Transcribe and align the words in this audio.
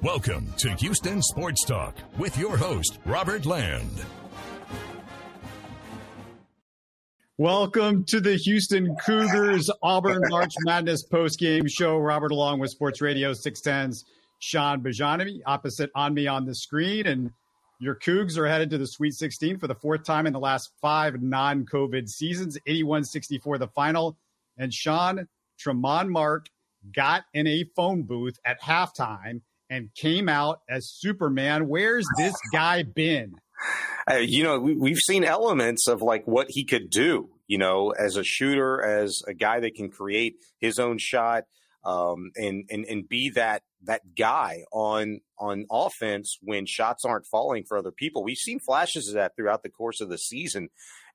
Welcome 0.00 0.52
to 0.58 0.70
Houston 0.78 1.20
Sports 1.22 1.64
Talk 1.64 1.96
with 2.18 2.38
your 2.38 2.56
host, 2.56 3.00
Robert 3.04 3.44
Land. 3.44 3.90
Welcome 7.36 8.04
to 8.04 8.20
the 8.20 8.36
Houston 8.36 8.94
Cougars 9.04 9.68
Auburn 9.82 10.22
March 10.28 10.52
Madness 10.66 11.04
postgame 11.08 11.68
show. 11.68 11.98
Robert, 11.98 12.30
along 12.30 12.60
with 12.60 12.70
Sports 12.70 13.00
Radio 13.00 13.32
610's 13.32 14.04
Shaun 14.38 14.80
Bijani, 14.82 15.40
opposite 15.46 15.90
on 15.96 16.14
me 16.14 16.28
on 16.28 16.46
the 16.46 16.54
screen. 16.54 17.08
And 17.08 17.32
your 17.80 17.96
Cougs 17.96 18.38
are 18.38 18.46
headed 18.46 18.70
to 18.70 18.78
the 18.78 18.86
Sweet 18.86 19.14
16 19.14 19.58
for 19.58 19.66
the 19.66 19.74
fourth 19.74 20.04
time 20.04 20.28
in 20.28 20.32
the 20.32 20.38
last 20.38 20.70
five 20.80 21.20
non 21.20 21.66
COVID 21.66 22.08
seasons, 22.08 22.56
81 22.68 23.02
64 23.02 23.58
the 23.58 23.66
final. 23.66 24.16
And 24.56 24.72
Shaun, 24.72 25.26
Tramon 25.64 26.08
Mark 26.08 26.46
got 26.94 27.24
in 27.34 27.46
a 27.46 27.64
phone 27.76 28.02
booth 28.02 28.38
at 28.44 28.60
halftime 28.60 29.42
and 29.68 29.94
came 29.94 30.28
out 30.28 30.60
as 30.68 30.90
Superman. 30.90 31.68
Where's 31.68 32.06
this 32.16 32.34
guy 32.52 32.82
been? 32.82 33.34
Uh, 34.10 34.16
you 34.16 34.42
know, 34.42 34.58
we, 34.58 34.90
have 34.90 34.98
seen 34.98 35.24
elements 35.24 35.86
of 35.86 36.02
like 36.02 36.26
what 36.26 36.46
he 36.50 36.64
could 36.64 36.90
do, 36.90 37.28
you 37.46 37.58
know, 37.58 37.90
as 37.90 38.16
a 38.16 38.24
shooter, 38.24 38.82
as 38.82 39.22
a 39.28 39.34
guy 39.34 39.60
that 39.60 39.74
can 39.74 39.90
create 39.90 40.36
his 40.58 40.78
own 40.78 40.98
shot, 40.98 41.44
um, 41.84 42.30
and, 42.36 42.64
and, 42.70 42.84
and 42.86 43.08
be 43.08 43.30
that, 43.30 43.62
that 43.84 44.14
guy 44.16 44.64
on, 44.72 45.20
on 45.38 45.66
offense 45.70 46.38
when 46.42 46.66
shots 46.66 47.04
aren't 47.04 47.26
falling 47.26 47.64
for 47.64 47.78
other 47.78 47.92
people. 47.92 48.24
We've 48.24 48.36
seen 48.36 48.58
flashes 48.58 49.08
of 49.08 49.14
that 49.14 49.36
throughout 49.36 49.62
the 49.62 49.70
course 49.70 50.00
of 50.00 50.08
the 50.08 50.18
season. 50.18 50.68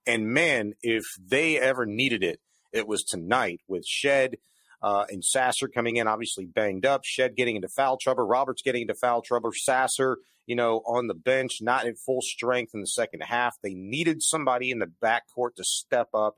And 0.07 0.27
man, 0.27 0.73
if 0.81 1.03
they 1.19 1.59
ever 1.59 1.85
needed 1.85 2.23
it, 2.23 2.39
it 2.75 2.87
was 2.87 3.03
tonight 3.03 3.61
with 3.67 3.85
Shead 3.85 4.37
uh, 4.81 5.05
and 5.09 5.23
Sasser 5.23 5.67
coming 5.67 5.95
in, 5.95 6.07
obviously 6.07 6.45
banged 6.45 6.85
up. 6.85 7.05
Shead 7.05 7.35
getting 7.35 7.55
into 7.55 7.69
foul 7.69 7.97
trouble. 7.97 8.27
Roberts 8.27 8.61
getting 8.61 8.83
into 8.83 8.93
foul 8.93 9.21
trouble. 9.21 9.51
Sasser, 9.53 10.19
you 10.45 10.55
know, 10.55 10.83
on 10.85 11.07
the 11.07 11.13
bench, 11.13 11.59
not 11.61 11.85
in 11.85 11.95
full 11.95 12.21
strength 12.21 12.73
in 12.73 12.81
the 12.81 12.87
second 12.87 13.21
half. 13.21 13.55
They 13.63 13.73
needed 13.73 14.21
somebody 14.21 14.71
in 14.71 14.79
the 14.79 14.91
backcourt 15.01 15.55
to 15.55 15.63
step 15.63 16.09
up. 16.13 16.35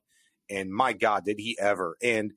And 0.49 0.71
my 0.71 0.93
God, 0.93 1.25
did 1.25 1.39
he 1.39 1.57
ever. 1.59 1.97
And, 2.01 2.33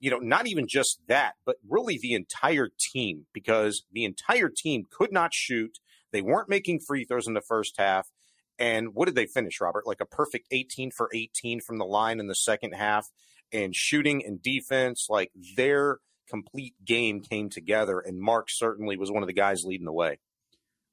you 0.00 0.10
know, 0.10 0.18
not 0.18 0.46
even 0.48 0.66
just 0.66 1.00
that, 1.08 1.34
but 1.46 1.56
really 1.66 1.96
the 1.96 2.14
entire 2.14 2.68
team, 2.78 3.26
because 3.32 3.84
the 3.92 4.04
entire 4.04 4.50
team 4.54 4.84
could 4.90 5.12
not 5.12 5.32
shoot. 5.32 5.78
They 6.12 6.22
weren't 6.22 6.48
making 6.48 6.80
free 6.80 7.04
throws 7.04 7.26
in 7.26 7.34
the 7.34 7.40
first 7.40 7.76
half. 7.78 8.10
And 8.58 8.92
what 8.92 9.06
did 9.06 9.14
they 9.14 9.26
finish, 9.26 9.60
Robert? 9.60 9.86
Like 9.86 10.00
a 10.00 10.06
perfect 10.06 10.48
18 10.50 10.90
for 10.90 11.08
18 11.14 11.60
from 11.60 11.78
the 11.78 11.86
line 11.86 12.18
in 12.18 12.26
the 12.26 12.34
second 12.34 12.72
half 12.72 13.08
and 13.52 13.74
shooting 13.74 14.24
and 14.24 14.42
defense, 14.42 15.06
like 15.08 15.30
their 15.56 15.98
complete 16.28 16.74
game 16.84 17.20
came 17.20 17.48
together. 17.48 18.00
And 18.00 18.20
Mark 18.20 18.48
certainly 18.50 18.96
was 18.96 19.10
one 19.10 19.22
of 19.22 19.26
the 19.26 19.32
guys 19.32 19.64
leading 19.64 19.86
the 19.86 19.92
way. 19.92 20.18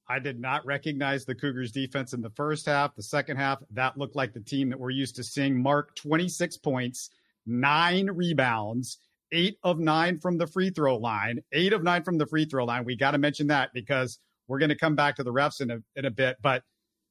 I 0.08 0.20
did 0.20 0.39
not 0.39 0.66
recognize 0.66 1.26
the 1.26 1.36
Cougars 1.36 1.72
defense 1.72 2.14
in 2.14 2.22
the 2.22 2.30
first 2.30 2.67
half. 2.67 2.95
The 2.95 3.03
second 3.03 3.38
half, 3.38 3.59
that 3.72 3.98
looked 3.98 4.16
like 4.16 4.33
the 4.33 4.39
team 4.39 4.70
that 4.70 4.80
we're 4.80 4.92
used 4.92 5.16
to 5.16 5.23
seeing. 5.23 5.61
Mark 5.61 5.95
26 5.95 6.58
points, 6.58 7.09
nine 7.45 8.08
rebounds, 8.11 9.00
eight 9.31 9.58
of 9.64 9.80
nine 9.80 10.20
from 10.20 10.38
the 10.38 10.45
free 10.45 10.70
throw 10.70 10.98
line, 10.98 11.39
eight 11.52 11.73
of 11.73 11.81
nine 11.81 12.03
from 12.03 12.20
the 12.20 12.28
free 12.28 12.45
throw 12.45 12.66
line. 12.66 12.86
We 12.86 12.95
got 12.95 13.11
to 13.11 13.17
mention 13.17 13.48
that 13.48 13.72
because 13.73 14.20
we're 14.48 14.59
going 14.59 14.70
to 14.70 14.78
come 14.78 14.95
back 14.95 15.16
to 15.16 15.23
the 15.23 15.33
refs 15.33 15.59
in 15.59 15.72
a, 15.72 15.80
in 15.95 16.06
a 16.06 16.11
bit. 16.11 16.38
But 16.39 16.61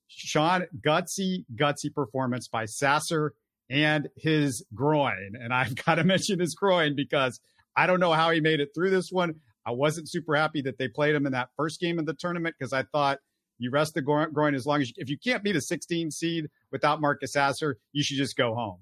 Shaun, 0.07 0.67
gutsy, 0.81 1.45
gutsy 1.57 1.93
performance 1.93 2.47
by 2.47 2.67
Sasser 2.67 3.35
and 3.71 4.09
his 4.17 4.65
groin. 4.75 5.35
And 5.41 5.53
I've 5.53 5.75
got 5.85 5.97
to 5.97 6.05
mention 6.05 6.41
his 6.41 6.55
groin 6.55 6.95
because 6.95 7.41
I 7.77 7.87
don't 7.87 8.01
know 8.01 8.13
how 8.13 8.31
he 8.31 8.41
made 8.41 8.61
it 8.61 8.71
through 8.75 8.91
this 8.91 9.11
one. 9.11 9.37
I 9.67 9.73
wasn't 9.73 10.11
super 10.11 10.37
happy 10.37 10.63
that 10.63 10.79
they 10.79 10.89
played 10.89 11.15
him 11.15 11.27
in 11.27 11.33
that 11.33 11.49
first 11.57 11.81
game 11.81 11.99
of 11.99 12.07
the 12.07 12.15
tournament 12.15 12.55
because 12.59 12.73
I 12.73 12.83
thought 12.83 13.19
you 13.59 13.71
rest 13.71 13.95
the 13.95 14.03
groin 14.03 14.55
as 14.55 14.67
long 14.67 14.83
as 14.83 14.89
you, 14.89 14.95
if 14.99 15.09
you 15.09 15.17
can't 15.19 15.43
beat 15.43 15.57
a 15.57 15.61
16 15.61 16.11
seed 16.11 16.49
without 16.71 17.01
Marcus 17.01 17.33
Sasser, 17.33 17.79
you 17.93 18.03
should 18.03 18.17
just 18.17 18.37
go 18.37 18.55
home. 18.55 18.79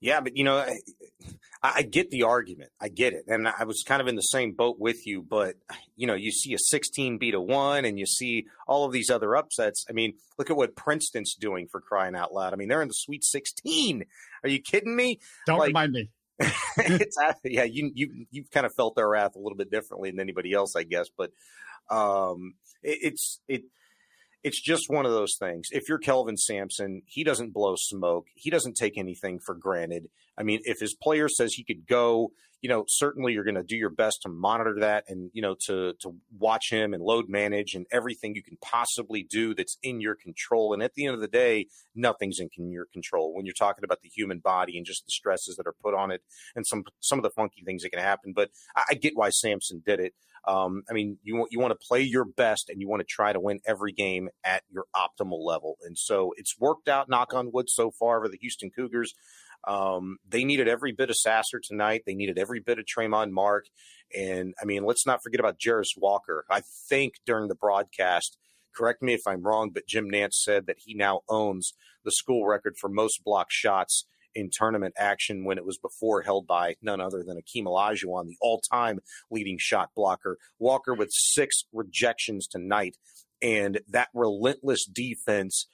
Yeah, 0.00 0.20
but 0.20 0.36
you 0.36 0.44
know, 0.44 0.56
I, 0.56 0.78
I, 1.62 1.82
get 1.82 2.10
the 2.10 2.22
argument. 2.22 2.70
I 2.80 2.88
get 2.88 3.14
it. 3.14 3.24
And 3.26 3.48
I 3.48 3.64
was 3.64 3.82
kind 3.82 4.00
of 4.00 4.06
in 4.06 4.14
the 4.14 4.22
same 4.22 4.52
boat 4.52 4.76
with 4.78 5.06
you, 5.06 5.22
but 5.22 5.56
you 5.96 6.06
know, 6.06 6.14
you 6.14 6.30
see 6.30 6.54
a 6.54 6.58
16 6.58 7.18
beat 7.18 7.34
a 7.34 7.40
one 7.40 7.84
and 7.84 7.98
you 7.98 8.06
see 8.06 8.46
all 8.68 8.84
of 8.84 8.92
these 8.92 9.10
other 9.10 9.34
upsets. 9.36 9.84
I 9.90 9.92
mean, 9.92 10.14
look 10.38 10.50
at 10.50 10.56
what 10.56 10.76
Princeton's 10.76 11.34
doing 11.34 11.66
for 11.66 11.80
crying 11.80 12.14
out 12.14 12.32
loud. 12.32 12.52
I 12.52 12.56
mean, 12.56 12.68
they're 12.68 12.82
in 12.82 12.88
the 12.88 12.94
Sweet 12.94 13.24
16. 13.24 14.04
Are 14.44 14.48
you 14.48 14.60
kidding 14.60 14.94
me? 14.94 15.18
Don't 15.46 15.58
like, 15.58 15.68
remind 15.68 15.92
me. 15.92 16.10
it's 16.76 17.18
yeah, 17.44 17.64
you 17.64 17.90
you 17.92 18.26
you've 18.30 18.50
kind 18.52 18.64
of 18.64 18.72
felt 18.72 18.94
their 18.94 19.08
wrath 19.08 19.34
a 19.34 19.40
little 19.40 19.56
bit 19.56 19.72
differently 19.72 20.12
than 20.12 20.20
anybody 20.20 20.52
else, 20.52 20.76
I 20.76 20.84
guess. 20.84 21.08
But 21.16 21.32
um, 21.90 22.54
it, 22.84 22.98
it's 23.02 23.40
it 23.48 23.62
it's 24.44 24.60
just 24.60 24.88
one 24.88 25.06
of 25.06 25.12
those 25.12 25.36
things. 25.38 25.68
If 25.70 25.88
you're 25.88 25.98
Kelvin 25.98 26.36
Sampson, 26.36 27.02
he 27.06 27.24
doesn't 27.24 27.52
blow 27.52 27.74
smoke. 27.76 28.26
He 28.34 28.50
doesn't 28.50 28.76
take 28.76 28.96
anything 28.96 29.38
for 29.38 29.54
granted. 29.54 30.08
I 30.36 30.42
mean, 30.42 30.60
if 30.64 30.78
his 30.78 30.94
player 30.94 31.28
says 31.28 31.54
he 31.54 31.64
could 31.64 31.86
go, 31.86 32.32
you 32.60 32.68
know, 32.68 32.84
certainly 32.88 33.32
you're 33.32 33.44
going 33.44 33.54
to 33.54 33.62
do 33.62 33.76
your 33.76 33.90
best 33.90 34.22
to 34.22 34.28
monitor 34.28 34.76
that 34.80 35.04
and, 35.08 35.30
you 35.32 35.42
know, 35.42 35.54
to, 35.66 35.94
to 36.00 36.14
watch 36.38 36.70
him 36.70 36.92
and 36.92 37.02
load 37.02 37.28
manage 37.28 37.74
and 37.74 37.86
everything 37.92 38.34
you 38.34 38.42
can 38.42 38.58
possibly 38.60 39.22
do 39.22 39.54
that's 39.54 39.78
in 39.82 40.00
your 40.00 40.16
control. 40.16 40.72
And 40.72 40.82
at 40.82 40.94
the 40.94 41.06
end 41.06 41.14
of 41.14 41.20
the 41.20 41.28
day, 41.28 41.66
nothing's 41.94 42.40
in 42.40 42.48
your 42.70 42.86
control 42.92 43.34
when 43.34 43.46
you're 43.46 43.52
talking 43.52 43.84
about 43.84 44.02
the 44.02 44.08
human 44.08 44.40
body 44.40 44.76
and 44.76 44.84
just 44.84 45.04
the 45.04 45.12
stresses 45.12 45.56
that 45.56 45.66
are 45.66 45.74
put 45.82 45.94
on 45.94 46.10
it 46.10 46.22
and 46.56 46.66
some, 46.66 46.84
some 47.00 47.18
of 47.18 47.22
the 47.22 47.30
funky 47.30 47.62
things 47.64 47.82
that 47.82 47.90
can 47.90 48.00
happen. 48.00 48.32
But 48.34 48.50
I, 48.76 48.84
I 48.90 48.94
get 48.94 49.16
why 49.16 49.30
Sampson 49.30 49.82
did 49.86 50.00
it. 50.00 50.14
Um, 50.46 50.82
I 50.88 50.94
mean, 50.94 51.18
you 51.22 51.36
want 51.36 51.52
you 51.52 51.60
want 51.60 51.78
to 51.78 51.86
play 51.86 52.00
your 52.00 52.24
best 52.24 52.70
and 52.70 52.80
you 52.80 52.88
want 52.88 53.00
to 53.00 53.06
try 53.06 53.32
to 53.32 53.40
win 53.40 53.60
every 53.66 53.92
game 53.92 54.30
at 54.44 54.62
your 54.70 54.84
optimal 54.96 55.44
level. 55.44 55.76
And 55.84 55.98
so 55.98 56.32
it's 56.36 56.58
worked 56.58 56.88
out, 56.88 57.08
knock 57.08 57.34
on 57.34 57.50
wood, 57.52 57.68
so 57.68 57.90
far 57.90 58.22
for 58.22 58.28
the 58.28 58.38
Houston 58.38 58.70
Cougars. 58.70 59.14
Um, 59.66 60.18
they 60.28 60.44
needed 60.44 60.68
every 60.68 60.92
bit 60.92 61.10
of 61.10 61.16
Sasser 61.16 61.60
tonight. 61.62 62.02
They 62.06 62.14
needed 62.14 62.38
every 62.38 62.60
bit 62.60 62.78
of 62.78 62.84
Tramon 62.86 63.30
Mark. 63.30 63.66
And 64.16 64.54
I 64.60 64.64
mean, 64.64 64.84
let's 64.84 65.06
not 65.06 65.22
forget 65.22 65.40
about 65.40 65.58
Jarace 65.58 65.96
Walker. 65.96 66.44
I 66.50 66.62
think 66.88 67.14
during 67.26 67.48
the 67.48 67.54
broadcast, 67.54 68.38
correct 68.74 69.02
me 69.02 69.14
if 69.14 69.22
I'm 69.26 69.42
wrong, 69.42 69.70
but 69.70 69.86
Jim 69.86 70.08
Nantz 70.10 70.34
said 70.34 70.66
that 70.66 70.78
he 70.78 70.94
now 70.94 71.20
owns 71.28 71.74
the 72.04 72.12
school 72.12 72.46
record 72.46 72.76
for 72.80 72.88
most 72.88 73.22
block 73.24 73.48
shots 73.50 74.06
in 74.34 74.50
tournament 74.52 74.94
action 74.96 75.44
when 75.44 75.58
it 75.58 75.64
was 75.64 75.78
before 75.78 76.22
held 76.22 76.46
by 76.46 76.76
none 76.80 77.00
other 77.00 77.22
than 77.24 77.38
Akeem 77.38 77.64
Olajuwon, 77.64 78.26
the 78.26 78.36
all-time 78.40 79.00
leading 79.30 79.56
shot 79.58 79.90
blocker. 79.96 80.38
Walker 80.58 80.94
with 80.94 81.10
six 81.10 81.64
rejections 81.72 82.46
tonight, 82.46 82.96
and 83.42 83.80
that 83.88 84.08
relentless 84.14 84.86
defense 84.86 85.66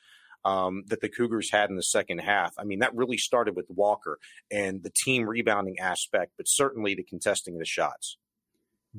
um, 0.44 0.84
that 0.88 1.00
the 1.00 1.08
Cougars 1.08 1.50
had 1.50 1.70
in 1.70 1.76
the 1.76 1.82
second 1.82 2.18
half. 2.18 2.54
I 2.58 2.64
mean, 2.64 2.80
that 2.80 2.94
really 2.94 3.16
started 3.16 3.56
with 3.56 3.66
Walker 3.68 4.18
and 4.50 4.82
the 4.82 4.90
team 4.90 5.28
rebounding 5.28 5.78
aspect, 5.78 6.32
but 6.36 6.46
certainly 6.48 6.94
the 6.94 7.04
contesting 7.04 7.54
of 7.54 7.60
the 7.60 7.66
shots. 7.66 8.18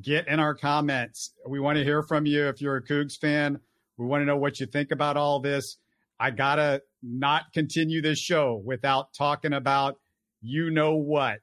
Get 0.01 0.27
in 0.27 0.39
our 0.39 0.55
comments. 0.55 1.33
We 1.47 1.59
want 1.59 1.77
to 1.77 1.83
hear 1.83 2.03
from 2.03 2.25
you 2.25 2.47
if 2.47 2.61
you're 2.61 2.75
a 2.75 2.83
Cougs 2.83 3.17
fan. 3.19 3.59
We 3.97 4.05
want 4.05 4.21
to 4.21 4.25
know 4.25 4.37
what 4.37 4.59
you 4.59 4.65
think 4.65 4.91
about 4.91 5.15
all 5.15 5.39
this. 5.39 5.77
I 6.19 6.31
gotta 6.31 6.81
not 7.01 7.43
continue 7.53 8.01
this 8.01 8.19
show 8.19 8.61
without 8.63 9.13
talking 9.13 9.53
about 9.53 9.95
you 10.41 10.69
know 10.69 10.95
what. 10.95 11.39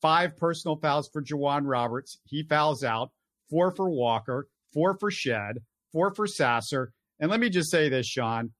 Five 0.00 0.36
personal 0.36 0.76
fouls 0.76 1.08
for 1.12 1.22
J'Wan 1.22 1.62
Roberts. 1.64 2.18
He 2.24 2.42
fouls 2.42 2.82
out. 2.82 3.10
Four 3.48 3.72
for 3.74 3.88
Walker. 3.88 4.48
Four 4.72 4.96
for 4.98 5.10
Shead, 5.10 5.58
Four 5.92 6.14
for 6.14 6.26
Sasser. 6.26 6.92
And 7.20 7.30
let 7.30 7.40
me 7.40 7.50
just 7.50 7.70
say 7.70 7.88
this, 7.88 8.06
Shaun. 8.06 8.52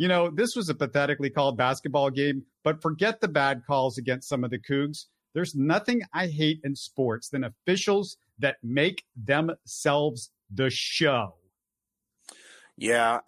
You 0.00 0.08
know, 0.08 0.30
this 0.30 0.56
was 0.56 0.70
a 0.70 0.74
pathetically 0.74 1.28
called 1.28 1.58
basketball 1.58 2.08
game, 2.08 2.44
but 2.64 2.80
forget 2.80 3.20
the 3.20 3.28
bad 3.28 3.64
calls 3.66 3.98
against 3.98 4.30
some 4.30 4.44
of 4.44 4.50
the 4.50 4.58
Cougs. 4.58 5.04
There's 5.34 5.54
nothing 5.54 6.00
I 6.14 6.28
hate 6.28 6.60
in 6.64 6.74
sports 6.74 7.28
than 7.28 7.44
officials 7.44 8.16
that 8.38 8.56
make 8.62 9.04
themselves 9.14 10.30
the 10.50 10.70
show. 10.70 11.34
Yeah, 12.78 13.18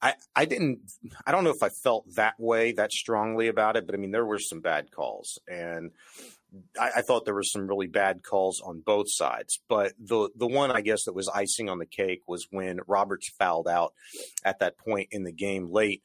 I, 0.00 0.14
I 0.34 0.46
didn't. 0.46 0.78
I 1.26 1.30
don't 1.30 1.44
know 1.44 1.50
if 1.50 1.62
I 1.62 1.68
felt 1.68 2.06
that 2.14 2.40
way 2.40 2.72
that 2.72 2.90
strongly 2.90 3.48
about 3.48 3.76
it, 3.76 3.84
but 3.84 3.94
I 3.94 3.98
mean 3.98 4.10
there 4.10 4.24
were 4.24 4.38
some 4.38 4.62
bad 4.62 4.90
calls, 4.90 5.38
and 5.46 5.90
I, 6.80 6.90
I, 6.96 7.02
thought 7.02 7.24
there 7.24 7.34
were 7.34 7.42
some 7.42 7.66
really 7.66 7.86
bad 7.86 8.22
calls 8.22 8.62
on 8.64 8.80
both 8.80 9.06
sides. 9.10 9.60
But 9.68 9.92
the 9.98 10.30
the 10.34 10.46
one 10.46 10.70
I 10.70 10.80
guess 10.80 11.04
that 11.04 11.14
was 11.14 11.28
icing 11.28 11.68
on 11.68 11.78
the 11.78 11.86
cake 11.86 12.22
was 12.26 12.48
when 12.50 12.80
Roberts 12.86 13.28
fouled 13.38 13.68
out 13.68 13.92
at 14.44 14.60
that 14.60 14.78
point 14.78 15.08
in 15.10 15.24
the 15.24 15.32
game 15.32 15.70
late. 15.70 16.02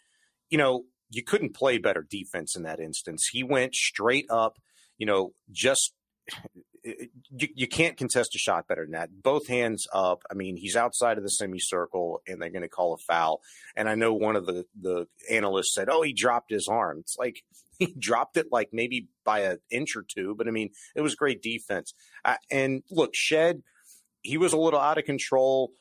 You 0.54 0.60
know, 0.60 0.84
you 1.10 1.24
couldn't 1.24 1.56
play 1.56 1.80
better 1.80 2.06
defense 2.08 2.56
in 2.56 2.62
that 2.62 2.80
instance. 2.80 3.28
He 3.32 3.42
went 3.42 3.74
straight 3.74 4.28
up. 4.30 4.60
You 5.00 5.08
know, 5.08 5.34
just 5.52 5.96
eh, 6.86 7.08
you, 7.32 7.48
you 7.56 7.68
can't 7.68 7.98
contest 7.98 8.36
a 8.36 8.38
shot 8.38 8.68
better 8.68 8.84
than 8.84 8.92
that. 8.92 9.24
Both 9.24 9.48
hands 9.48 9.88
up. 9.92 10.22
I 10.30 10.36
mean, 10.36 10.56
he's 10.56 10.76
outside 10.76 11.18
of 11.18 11.24
the 11.24 11.32
semicircle, 11.32 12.22
and 12.28 12.40
they're 12.40 12.52
going 12.52 12.62
to 12.62 12.70
call 12.70 12.94
a 12.94 13.00
foul. 13.00 13.42
And 13.76 13.90
I 13.90 13.96
know 13.96 14.14
one 14.14 14.36
of 14.36 14.46
the 14.46 14.66
the 14.80 15.08
analysts 15.28 15.74
said, 15.74 15.90
"Oh, 15.90 16.04
he 16.04 16.14
dropped 16.14 16.52
his 16.52 16.68
arm." 16.68 17.00
It's 17.00 17.18
like 17.18 17.42
he 17.80 17.96
dropped 17.98 18.38
it 18.38 18.50
like 18.52 18.70
maybe 18.72 19.08
by 19.26 19.40
an 19.40 19.58
inch 19.72 19.96
or 19.96 20.06
two, 20.08 20.36
but 20.38 20.48
I 20.48 20.52
mean, 20.52 20.70
it 20.96 21.02
was 21.02 21.16
great 21.16 21.42
defense. 21.42 21.96
And 22.52 22.84
look, 22.92 23.16
Shead, 23.16 23.64
he 24.22 24.38
was 24.38 24.54
a 24.54 24.58
little 24.58 24.80
out 24.80 25.00
of 25.00 25.06
control. 25.06 25.72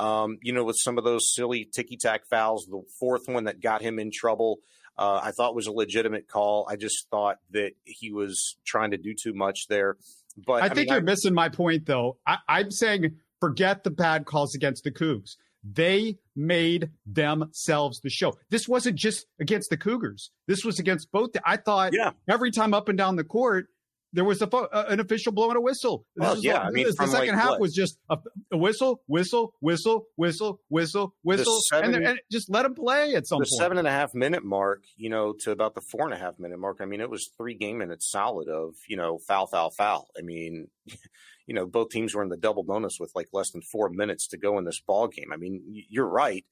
Um, 0.00 0.38
you 0.42 0.52
know, 0.52 0.64
with 0.64 0.76
some 0.78 0.98
of 0.98 1.04
those 1.04 1.34
silly 1.34 1.68
ticky 1.70 1.96
tack 1.96 2.26
fouls, 2.28 2.66
the 2.66 2.82
fourth 2.98 3.28
one 3.28 3.44
that 3.44 3.60
got 3.60 3.82
him 3.82 3.98
in 3.98 4.10
trouble 4.12 4.60
uh, 5.00 5.18
I 5.22 5.30
thought 5.32 5.54
was 5.54 5.66
a 5.66 5.72
legitimate 5.72 6.28
call. 6.28 6.66
I 6.68 6.76
just 6.76 7.08
thought 7.10 7.38
that 7.52 7.72
he 7.84 8.12
was 8.12 8.56
trying 8.66 8.90
to 8.90 8.98
do 8.98 9.14
too 9.14 9.32
much 9.32 9.66
there. 9.66 9.96
But 10.36 10.62
I, 10.62 10.66
I 10.66 10.68
think 10.68 10.76
mean, 10.76 10.88
you're 10.88 10.96
I, 10.98 11.00
missing 11.00 11.32
my 11.32 11.48
point, 11.48 11.86
though. 11.86 12.18
I, 12.26 12.36
I'm 12.46 12.70
saying 12.70 13.16
forget 13.40 13.82
the 13.82 13.90
bad 13.90 14.26
calls 14.26 14.54
against 14.54 14.84
the 14.84 14.90
Cougs. 14.90 15.36
They 15.64 16.18
made 16.36 16.90
themselves 17.06 18.00
the 18.00 18.10
show. 18.10 18.34
This 18.50 18.68
wasn't 18.68 18.96
just 18.96 19.26
against 19.40 19.70
the 19.70 19.78
Cougars. 19.78 20.30
This 20.46 20.64
was 20.66 20.78
against 20.78 21.10
both. 21.10 21.30
I 21.44 21.56
thought 21.56 21.92
yeah. 21.94 22.10
every 22.28 22.50
time 22.50 22.74
up 22.74 22.88
and 22.90 22.98
down 22.98 23.16
the 23.16 23.24
court, 23.24 23.68
there 24.12 24.24
was 24.24 24.42
a, 24.42 24.48
uh, 24.48 24.86
an 24.88 25.00
official 25.00 25.32
blowing 25.32 25.56
a 25.56 25.60
whistle. 25.60 26.04
Well, 26.16 26.36
yeah, 26.38 26.54
like, 26.54 26.62
I 26.62 26.70
mean, 26.70 26.86
the 26.86 26.92
second 26.92 27.12
like 27.12 27.30
half 27.30 27.50
what? 27.50 27.60
was 27.60 27.74
just 27.74 27.98
a, 28.08 28.18
a, 28.52 28.56
whistle, 28.56 29.02
whistle, 29.06 29.54
whistle, 29.60 30.06
whistle, 30.16 30.60
whistle, 30.68 31.14
whistle, 31.22 31.60
and, 31.72 31.94
and, 31.94 32.20
just 32.30 32.50
let 32.50 32.62
them 32.62 32.74
play 32.74 33.14
at 33.14 33.26
some 33.26 33.38
the 33.38 33.44
point. 33.44 33.60
seven 33.60 33.78
and 33.78 33.86
a 33.86 33.90
half 33.90 34.14
minute 34.14 34.44
mark, 34.44 34.84
you 34.96 35.10
know, 35.10 35.34
to 35.40 35.50
about 35.50 35.74
the 35.74 35.82
four 35.92 36.04
and 36.04 36.14
a 36.14 36.18
half 36.18 36.38
minute 36.38 36.58
mark. 36.58 36.78
I 36.80 36.86
mean, 36.86 37.00
it 37.00 37.10
was 37.10 37.30
three 37.36 37.54
game 37.54 37.78
minutes 37.78 38.10
solid 38.10 38.48
of 38.48 38.74
you 38.88 38.96
know 38.96 39.18
foul, 39.26 39.46
foul, 39.46 39.70
foul. 39.70 40.08
I 40.18 40.22
mean. 40.22 40.68
You 41.46 41.54
know, 41.54 41.66
both 41.66 41.88
teams 41.88 42.14
were 42.14 42.22
in 42.22 42.28
the 42.28 42.36
double 42.36 42.62
bonus 42.62 42.98
with 43.00 43.10
like 43.16 43.26
less 43.32 43.50
than 43.50 43.60
four 43.72 43.88
minutes 43.88 44.28
to 44.28 44.38
go 44.38 44.56
in 44.58 44.64
this 44.64 44.80
ball 44.86 45.08
game. 45.08 45.32
I 45.32 45.36
mean, 45.36 45.60
you're 45.88 46.06
right, 46.06 46.44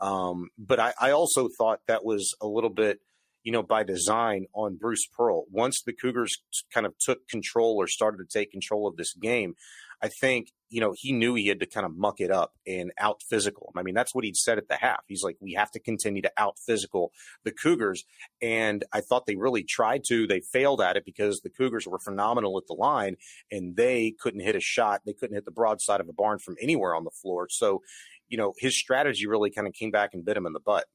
um, 0.00 0.48
but 0.58 0.80
I, 0.80 0.92
I 1.00 1.10
also 1.12 1.48
thought 1.56 1.78
that 1.86 2.04
was 2.04 2.34
a 2.40 2.48
little 2.48 2.70
bit 2.70 2.98
you 3.42 3.52
know, 3.52 3.62
by 3.62 3.82
design 3.82 4.46
on 4.52 4.76
Bruce 4.76 5.06
Pearl. 5.06 5.44
Once 5.50 5.82
the 5.82 5.92
Cougars 5.92 6.42
kind 6.72 6.86
of 6.86 6.96
took 6.98 7.26
control 7.28 7.76
or 7.76 7.86
started 7.86 8.18
to 8.18 8.38
take 8.38 8.50
control 8.50 8.86
of 8.86 8.96
this 8.96 9.14
game, 9.14 9.54
I 10.02 10.08
think, 10.08 10.52
you 10.70 10.80
know, 10.80 10.94
he 10.96 11.12
knew 11.12 11.34
he 11.34 11.48
had 11.48 11.60
to 11.60 11.66
kind 11.66 11.84
of 11.84 11.94
muck 11.94 12.20
it 12.20 12.30
up 12.30 12.54
and 12.66 12.90
out 12.98 13.22
physical. 13.28 13.70
I 13.76 13.82
mean, 13.82 13.94
that's 13.94 14.14
what 14.14 14.24
he'd 14.24 14.36
said 14.36 14.56
at 14.56 14.68
the 14.68 14.76
half. 14.76 15.02
He's 15.08 15.22
like, 15.22 15.36
we 15.40 15.52
have 15.54 15.70
to 15.72 15.80
continue 15.80 16.22
to 16.22 16.32
out 16.38 16.58
physical 16.58 17.12
the 17.44 17.50
Cougars. 17.50 18.04
And 18.40 18.84
I 18.92 19.02
thought 19.02 19.26
they 19.26 19.36
really 19.36 19.62
tried 19.62 20.04
to. 20.08 20.26
They 20.26 20.40
failed 20.40 20.80
at 20.80 20.96
it 20.96 21.04
because 21.04 21.40
the 21.40 21.50
Cougars 21.50 21.86
were 21.86 21.98
phenomenal 21.98 22.56
at 22.56 22.66
the 22.66 22.74
line 22.74 23.16
and 23.50 23.76
they 23.76 24.14
couldn't 24.18 24.40
hit 24.40 24.56
a 24.56 24.60
shot. 24.60 25.02
They 25.04 25.12
couldn't 25.12 25.36
hit 25.36 25.44
the 25.44 25.50
broadside 25.50 26.00
of 26.00 26.08
a 26.08 26.14
barn 26.14 26.38
from 26.38 26.56
anywhere 26.62 26.94
on 26.94 27.04
the 27.04 27.10
floor. 27.10 27.48
So, 27.50 27.82
you 28.28 28.38
know, 28.38 28.54
his 28.58 28.78
strategy 28.78 29.26
really 29.26 29.50
kind 29.50 29.66
of 29.66 29.74
came 29.74 29.90
back 29.90 30.14
and 30.14 30.24
bit 30.24 30.36
him 30.36 30.46
in 30.46 30.54
the 30.54 30.60
butt. 30.60 30.86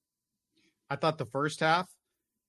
I 0.89 0.95
thought 0.95 1.19
the 1.19 1.25
first 1.25 1.59
half, 1.59 1.87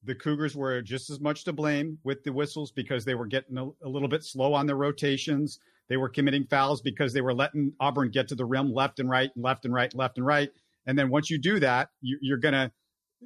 the 0.06 0.14
Cougars 0.14 0.54
were 0.54 0.80
just 0.82 1.10
as 1.10 1.20
much 1.20 1.44
to 1.44 1.52
blame 1.52 1.98
with 2.04 2.22
the 2.22 2.32
whistles 2.32 2.70
because 2.70 3.04
they 3.04 3.14
were 3.14 3.26
getting 3.26 3.58
a, 3.58 3.64
a, 3.84 3.88
little 3.88 4.08
bit 4.08 4.22
slow 4.24 4.54
on 4.54 4.66
their 4.66 4.76
rotations. 4.76 5.58
They 5.88 5.96
were 5.96 6.08
committing 6.08 6.46
fouls 6.48 6.80
because 6.80 7.12
they 7.12 7.20
were 7.20 7.34
letting 7.34 7.72
Auburn 7.80 8.10
get 8.10 8.28
to 8.28 8.34
the 8.34 8.44
rim 8.44 8.72
left 8.72 9.00
and 9.00 9.10
right, 9.10 9.30
and 9.34 9.44
left 9.44 9.64
and 9.64 9.74
right, 9.74 9.90
and 9.92 9.98
left 9.98 10.16
and 10.16 10.26
right. 10.26 10.50
And 10.86 10.98
then 10.98 11.10
once 11.10 11.28
you 11.28 11.38
do 11.38 11.58
that, 11.60 11.88
you, 12.00 12.34
are 12.34 12.38
gonna 12.38 12.72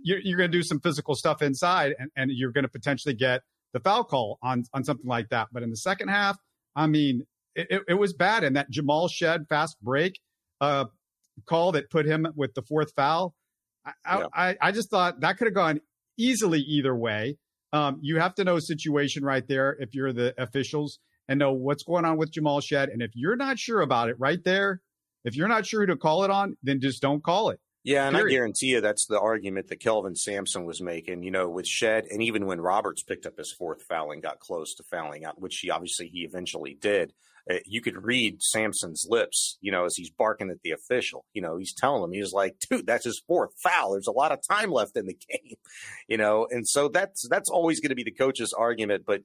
you're, 0.02 0.20
you're, 0.20 0.38
gonna 0.38 0.48
do 0.48 0.62
some 0.62 0.80
physical 0.80 1.14
stuff 1.14 1.42
inside, 1.42 1.94
and, 1.98 2.10
and 2.16 2.30
you're 2.30 2.52
gonna 2.52 2.68
potentially 2.68 3.14
get 3.14 3.42
the 3.74 3.80
foul 3.80 4.04
call 4.04 4.38
on 4.42 4.64
on 4.72 4.82
something 4.82 5.06
like 5.06 5.28
that. 5.28 5.48
But 5.52 5.62
in 5.62 5.70
the 5.70 5.76
second 5.76 6.08
half, 6.08 6.38
I 6.74 6.86
mean, 6.86 7.26
it, 7.54 7.82
it 7.88 7.94
was 7.94 8.14
bad. 8.14 8.44
And 8.44 8.56
that 8.56 8.70
Jamal 8.70 9.08
Shead 9.08 9.46
fast 9.48 9.76
break 9.82 10.18
uh, 10.60 10.86
call 11.46 11.72
that 11.72 11.90
put 11.90 12.06
him 12.06 12.26
with 12.34 12.54
the 12.54 12.62
fourth 12.62 12.92
foul. 12.96 13.34
I, 13.84 13.92
yeah. 14.18 14.26
I, 14.34 14.56
I 14.60 14.72
just 14.72 14.90
thought 14.90 15.20
that 15.20 15.38
could 15.38 15.46
have 15.46 15.54
gone 15.54 15.80
easily 16.20 16.60
either 16.60 16.94
way. 16.94 17.36
Um, 17.72 17.98
you 18.02 18.18
have 18.18 18.34
to 18.34 18.44
know 18.44 18.58
situation 18.58 19.24
right 19.24 19.46
there 19.46 19.76
if 19.78 19.94
you're 19.94 20.12
the 20.12 20.34
officials 20.40 20.98
and 21.28 21.38
know 21.38 21.52
what's 21.52 21.84
going 21.84 22.04
on 22.04 22.16
with 22.16 22.32
Jamal 22.32 22.60
Shead. 22.60 22.88
And 22.88 23.00
if 23.00 23.12
you're 23.14 23.36
not 23.36 23.58
sure 23.58 23.80
about 23.80 24.08
it 24.08 24.16
right 24.18 24.42
there, 24.44 24.80
if 25.24 25.36
you're 25.36 25.48
not 25.48 25.66
sure 25.66 25.80
who 25.80 25.86
to 25.86 25.96
call 25.96 26.24
it 26.24 26.30
on, 26.30 26.56
then 26.62 26.80
just 26.80 27.00
don't 27.00 27.22
call 27.22 27.50
it. 27.50 27.60
Yeah, 27.82 28.06
and 28.06 28.14
Period. 28.14 28.34
I 28.34 28.36
guarantee 28.36 28.66
you 28.66 28.80
that's 28.80 29.06
the 29.06 29.18
argument 29.18 29.68
that 29.68 29.80
Kelvin 29.80 30.14
Sampson 30.14 30.66
was 30.66 30.82
making, 30.82 31.22
you 31.22 31.30
know, 31.30 31.48
with 31.48 31.66
Shead, 31.66 32.06
and 32.10 32.22
even 32.22 32.44
when 32.46 32.60
Roberts 32.60 33.02
picked 33.02 33.24
up 33.24 33.38
his 33.38 33.52
fourth 33.52 33.82
foul 33.82 34.10
and 34.12 34.22
got 34.22 34.38
close 34.38 34.74
to 34.74 34.82
fouling 34.82 35.24
out, 35.24 35.40
which 35.40 35.58
he 35.60 35.70
obviously 35.70 36.08
he 36.08 36.20
eventually 36.20 36.76
did. 36.78 37.14
Uh, 37.50 37.58
you 37.66 37.80
could 37.80 38.04
read 38.04 38.42
Sampson's 38.42 39.06
lips, 39.08 39.58
you 39.60 39.72
know, 39.72 39.84
as 39.84 39.96
he's 39.96 40.10
barking 40.10 40.50
at 40.50 40.62
the 40.62 40.70
official. 40.70 41.24
You 41.32 41.42
know, 41.42 41.56
he's 41.56 41.74
telling 41.74 42.04
him, 42.04 42.12
he's 42.12 42.32
like, 42.32 42.56
dude, 42.70 42.86
that's 42.86 43.04
his 43.04 43.22
fourth 43.26 43.50
foul. 43.62 43.92
There's 43.92 44.06
a 44.06 44.12
lot 44.12 44.32
of 44.32 44.40
time 44.46 44.70
left 44.70 44.96
in 44.96 45.06
the 45.06 45.18
game, 45.30 45.56
you 46.06 46.16
know, 46.16 46.46
and 46.50 46.68
so 46.68 46.88
that's 46.88 47.26
that's 47.28 47.50
always 47.50 47.80
going 47.80 47.90
to 47.90 47.96
be 47.96 48.04
the 48.04 48.10
coach's 48.10 48.52
argument. 48.52 49.04
But 49.06 49.22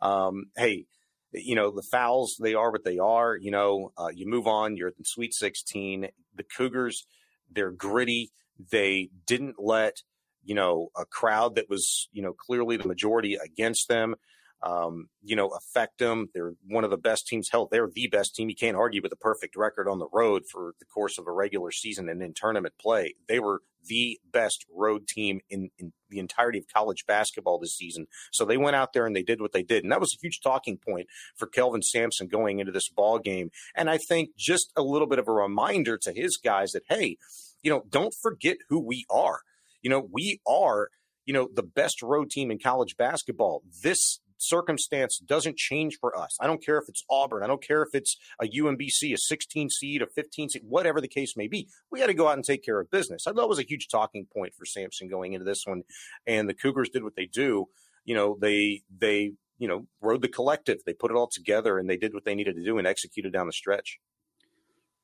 um, 0.00 0.46
hey, 0.56 0.86
you 1.32 1.54
know, 1.54 1.70
the 1.70 1.82
fouls 1.82 2.36
they 2.42 2.54
are 2.54 2.70
what 2.70 2.84
they 2.84 2.98
are. 2.98 3.36
You 3.36 3.50
know, 3.50 3.92
uh, 3.96 4.10
you 4.12 4.28
move 4.28 4.46
on. 4.46 4.76
You're 4.76 4.88
at 4.88 4.98
the 4.98 5.04
Sweet 5.04 5.32
16. 5.32 6.08
The 6.34 6.44
Cougars, 6.44 7.06
they're 7.50 7.70
gritty. 7.70 8.32
They 8.70 9.10
didn't 9.26 9.56
let 9.58 10.02
you 10.44 10.54
know 10.54 10.88
a 10.96 11.04
crowd 11.04 11.54
that 11.54 11.70
was 11.70 12.08
you 12.12 12.22
know 12.22 12.32
clearly 12.32 12.76
the 12.76 12.88
majority 12.88 13.36
against 13.42 13.88
them 13.88 14.16
um, 14.62 15.08
you 15.22 15.34
know, 15.34 15.48
affect 15.48 15.98
them. 15.98 16.28
They're 16.32 16.54
one 16.66 16.84
of 16.84 16.90
the 16.90 16.96
best 16.96 17.26
teams. 17.26 17.48
Hell, 17.50 17.68
they're 17.70 17.88
the 17.92 18.06
best 18.06 18.34
team. 18.34 18.48
You 18.48 18.54
can't 18.54 18.76
argue 18.76 19.02
with 19.02 19.12
a 19.12 19.16
perfect 19.16 19.56
record 19.56 19.88
on 19.88 19.98
the 19.98 20.08
road 20.12 20.44
for 20.50 20.74
the 20.78 20.84
course 20.84 21.18
of 21.18 21.26
a 21.26 21.32
regular 21.32 21.72
season 21.72 22.08
and 22.08 22.22
in 22.22 22.32
tournament 22.34 22.74
play. 22.80 23.14
They 23.28 23.40
were 23.40 23.62
the 23.84 24.20
best 24.32 24.64
road 24.72 25.08
team 25.08 25.40
in, 25.50 25.70
in 25.78 25.92
the 26.08 26.20
entirety 26.20 26.58
of 26.58 26.66
college 26.72 27.04
basketball 27.06 27.58
this 27.58 27.76
season. 27.76 28.06
So 28.30 28.44
they 28.44 28.56
went 28.56 28.76
out 28.76 28.92
there 28.92 29.06
and 29.06 29.16
they 29.16 29.24
did 29.24 29.40
what 29.40 29.52
they 29.52 29.64
did. 29.64 29.82
And 29.82 29.90
that 29.90 30.00
was 30.00 30.14
a 30.14 30.22
huge 30.22 30.40
talking 30.40 30.78
point 30.78 31.08
for 31.36 31.48
Kelvin 31.48 31.82
Sampson 31.82 32.28
going 32.28 32.60
into 32.60 32.70
this 32.70 32.88
ball 32.88 33.18
game. 33.18 33.50
And 33.74 33.90
I 33.90 33.98
think 33.98 34.30
just 34.38 34.72
a 34.76 34.82
little 34.82 35.08
bit 35.08 35.18
of 35.18 35.26
a 35.26 35.32
reminder 35.32 35.98
to 35.98 36.12
his 36.12 36.38
guys 36.42 36.70
that, 36.72 36.84
hey, 36.88 37.16
you 37.62 37.70
know, 37.70 37.82
don't 37.90 38.14
forget 38.22 38.58
who 38.68 38.78
we 38.78 39.04
are. 39.10 39.40
You 39.82 39.90
know, 39.90 40.08
we 40.12 40.40
are 40.46 40.90
you 41.24 41.32
know, 41.32 41.48
the 41.52 41.62
best 41.62 42.02
road 42.02 42.30
team 42.30 42.50
in 42.50 42.58
college 42.58 42.96
basketball. 42.96 43.62
This 43.82 44.20
circumstance 44.42 45.18
doesn't 45.18 45.56
change 45.56 45.98
for 46.00 46.16
us. 46.18 46.36
I 46.40 46.46
don't 46.46 46.64
care 46.64 46.78
if 46.78 46.88
it's 46.88 47.04
Auburn. 47.10 47.42
I 47.42 47.46
don't 47.46 47.62
care 47.62 47.82
if 47.82 47.94
it's 47.94 48.16
a 48.40 48.46
UMBC, 48.46 49.14
a 49.14 49.18
16 49.18 49.70
seed, 49.70 50.02
a 50.02 50.06
15 50.06 50.50
seed, 50.50 50.62
whatever 50.64 51.00
the 51.00 51.08
case 51.08 51.36
may 51.36 51.48
be. 51.48 51.68
We 51.90 52.00
got 52.00 52.06
to 52.06 52.14
go 52.14 52.28
out 52.28 52.34
and 52.34 52.44
take 52.44 52.64
care 52.64 52.80
of 52.80 52.90
business. 52.90 53.26
It 53.26 53.34
was 53.34 53.58
a 53.58 53.66
huge 53.66 53.88
talking 53.88 54.26
point 54.32 54.54
for 54.54 54.64
Sampson 54.64 55.08
going 55.08 55.32
into 55.32 55.44
this 55.44 55.64
one. 55.66 55.82
And 56.26 56.48
the 56.48 56.54
Cougars 56.54 56.90
did 56.90 57.04
what 57.04 57.16
they 57.16 57.26
do. 57.26 57.66
You 58.04 58.14
know, 58.14 58.36
they, 58.40 58.82
they, 58.98 59.32
you 59.58 59.68
know, 59.68 59.86
rode 60.00 60.22
the 60.22 60.28
collective. 60.28 60.78
They 60.84 60.94
put 60.94 61.10
it 61.10 61.16
all 61.16 61.28
together 61.28 61.78
and 61.78 61.88
they 61.88 61.96
did 61.96 62.14
what 62.14 62.24
they 62.24 62.34
needed 62.34 62.56
to 62.56 62.64
do 62.64 62.78
and 62.78 62.86
executed 62.86 63.32
down 63.32 63.46
the 63.46 63.52
stretch. 63.52 64.00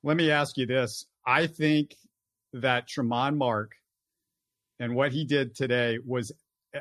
Let 0.03 0.17
me 0.17 0.31
ask 0.31 0.57
you 0.57 0.67
this. 0.67 1.07
I 1.27 1.47
think 1.47 1.97
that 2.53 2.89
Tramon 2.89 3.37
Mark 3.37 3.73
and 4.81 4.95
what 4.95 5.13
he 5.13 5.25
did 5.25 5.55
today 5.55 5.99
was 6.05 6.33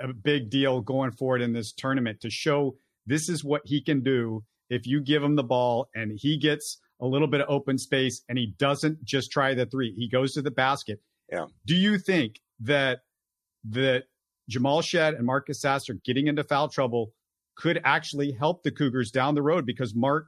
a 0.04 0.14
big 0.14 0.50
deal 0.50 0.82
going 0.82 1.12
forward 1.12 1.42
in 1.42 1.54
this 1.54 1.72
tournament 1.72 2.22
to 2.22 2.30
show 2.30 2.76
this 3.06 3.30
is 3.30 3.44
what 3.44 3.62
he 3.66 3.82
can 3.82 4.02
do 4.02 4.44
if 4.70 4.86
you 4.86 5.02
give 5.02 5.24
him 5.24 5.36
the 5.36 5.44
ball 5.44 5.90
and 5.96 6.12
he 6.16 6.38
gets 6.38 6.80
a 7.00 7.06
little 7.06 7.28
bit 7.28 7.42
of 7.42 7.50
open 7.50 7.78
space 7.78 8.22
and 8.28 8.38
he 8.38 8.54
doesn't 8.58 9.04
just 9.04 9.32
try 9.32 9.54
the 9.54 9.66
three. 9.66 9.94
He 9.96 10.10
goes 10.10 10.34
to 10.34 10.42
the 10.42 10.52
basket. 10.52 11.00
Yeah. 11.32 11.46
Do 11.66 11.76
you 11.76 11.98
think 11.98 12.40
that 12.62 13.00
that 13.70 14.06
Jamal 14.50 14.82
Shead 14.82 15.14
and 15.14 15.26
Marcus 15.26 15.62
Sasser 15.62 15.96
getting 16.06 16.28
into 16.28 16.44
foul 16.44 16.70
trouble 16.70 17.14
could 17.56 17.82
actually 17.84 18.32
help 18.32 18.64
the 18.64 18.72
Cougars 18.72 19.12
down 19.12 19.36
the 19.36 19.42
road 19.42 19.66
because 19.66 19.96
Mark 19.96 20.28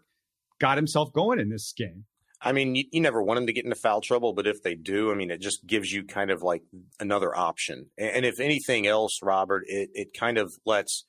got 0.59 0.77
himself 0.77 1.13
going 1.13 1.39
in 1.39 1.49
this 1.49 1.73
game? 1.75 2.05
I 2.41 2.53
mean, 2.53 2.75
you, 2.75 2.85
you, 2.91 3.01
never 3.01 3.21
want 3.21 3.37
them 3.37 3.47
to 3.47 3.53
get 3.53 3.65
into 3.65 3.75
foul 3.75 4.01
trouble, 4.01 4.33
but 4.33 4.47
if 4.47 4.63
they 4.63 4.75
do, 4.75 5.11
I 5.11 5.15
mean, 5.15 5.29
it 5.29 5.41
just 5.41 5.65
gives 5.67 5.91
you 5.91 6.05
kind 6.05 6.31
of 6.31 6.41
like 6.41 6.63
another 6.99 7.35
option. 7.37 7.87
And, 7.97 8.17
and 8.17 8.25
if 8.25 8.39
anything 8.39 8.87
else, 8.87 9.19
Robert, 9.21 9.63
it, 9.67 9.89
it 9.93 10.13
kind 10.13 10.37
of 10.37 10.53
lets, 10.65 11.05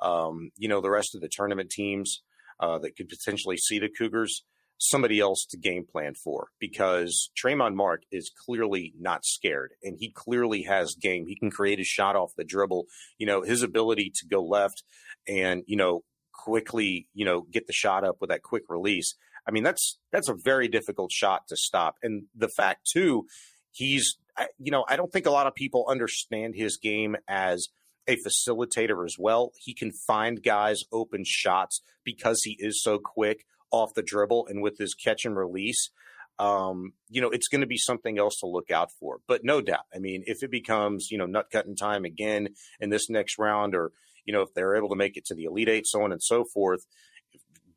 um, 0.00 0.50
you 0.56 0.68
know, 0.68 0.80
the 0.80 0.90
rest 0.90 1.14
of 1.14 1.20
the 1.20 1.28
tournament 1.28 1.70
teams 1.70 2.22
uh, 2.60 2.78
that 2.78 2.96
could 2.96 3.08
potentially 3.08 3.56
see 3.56 3.78
the 3.78 3.88
Cougars 3.88 4.44
somebody 4.80 5.18
else 5.18 5.44
to 5.44 5.56
game 5.56 5.84
plan 5.84 6.14
for 6.14 6.48
because 6.60 7.30
Tramon 7.36 7.74
Mark 7.74 8.02
is 8.12 8.30
clearly 8.46 8.94
not 8.98 9.24
scared 9.24 9.72
and 9.82 9.96
he 9.98 10.10
clearly 10.10 10.62
has 10.62 10.94
game. 10.94 11.26
He 11.26 11.34
can 11.34 11.50
create 11.50 11.80
a 11.80 11.84
shot 11.84 12.14
off 12.14 12.36
the 12.36 12.44
dribble. 12.44 12.86
You 13.18 13.26
know, 13.26 13.42
his 13.42 13.62
ability 13.64 14.12
to 14.20 14.26
go 14.26 14.42
left 14.42 14.84
and, 15.26 15.64
you 15.66 15.76
know, 15.76 16.02
quickly, 16.32 17.08
you 17.12 17.24
know, 17.24 17.42
get 17.50 17.66
the 17.66 17.72
shot 17.72 18.04
up 18.04 18.18
with 18.20 18.30
that 18.30 18.42
quick 18.42 18.62
release 18.68 19.16
I 19.48 19.50
mean, 19.50 19.62
that's 19.62 19.98
that's 20.12 20.28
a 20.28 20.34
very 20.34 20.68
difficult 20.68 21.10
shot 21.10 21.48
to 21.48 21.56
stop. 21.56 21.96
And 22.02 22.24
the 22.34 22.48
fact 22.48 22.88
too, 22.92 23.26
he's 23.72 24.18
you 24.58 24.70
know, 24.70 24.84
I 24.88 24.96
don't 24.96 25.12
think 25.12 25.26
a 25.26 25.30
lot 25.30 25.46
of 25.46 25.54
people 25.54 25.86
understand 25.88 26.54
his 26.54 26.76
game 26.76 27.16
as 27.26 27.68
a 28.06 28.16
facilitator 28.16 29.04
as 29.04 29.16
well. 29.18 29.52
He 29.58 29.74
can 29.74 29.92
find 29.92 30.42
guys 30.42 30.82
open 30.92 31.24
shots 31.26 31.82
because 32.04 32.42
he 32.44 32.56
is 32.58 32.82
so 32.82 32.98
quick 32.98 33.44
off 33.70 33.94
the 33.94 34.02
dribble 34.02 34.46
and 34.48 34.62
with 34.62 34.78
his 34.78 34.94
catch 34.94 35.24
and 35.24 35.36
release. 35.36 35.90
Um, 36.38 36.92
you 37.08 37.20
know, 37.20 37.30
it's 37.30 37.48
going 37.48 37.62
to 37.62 37.66
be 37.66 37.76
something 37.76 38.18
else 38.18 38.38
to 38.40 38.46
look 38.46 38.70
out 38.70 38.90
for. 39.00 39.18
But 39.26 39.44
no 39.44 39.60
doubt, 39.60 39.86
I 39.94 39.98
mean, 39.98 40.22
if 40.26 40.42
it 40.42 40.50
becomes, 40.50 41.10
you 41.10 41.18
know, 41.18 41.26
nut 41.26 41.48
cutting 41.50 41.74
time 41.74 42.04
again 42.04 42.50
in 42.80 42.90
this 42.90 43.10
next 43.10 43.38
round, 43.38 43.74
or, 43.74 43.90
you 44.24 44.32
know, 44.32 44.42
if 44.42 44.54
they're 44.54 44.76
able 44.76 44.88
to 44.90 44.96
make 44.96 45.16
it 45.16 45.26
to 45.26 45.34
the 45.34 45.44
Elite 45.44 45.68
Eight, 45.68 45.86
so 45.86 46.02
on 46.02 46.12
and 46.12 46.22
so 46.22 46.44
forth, 46.44 46.86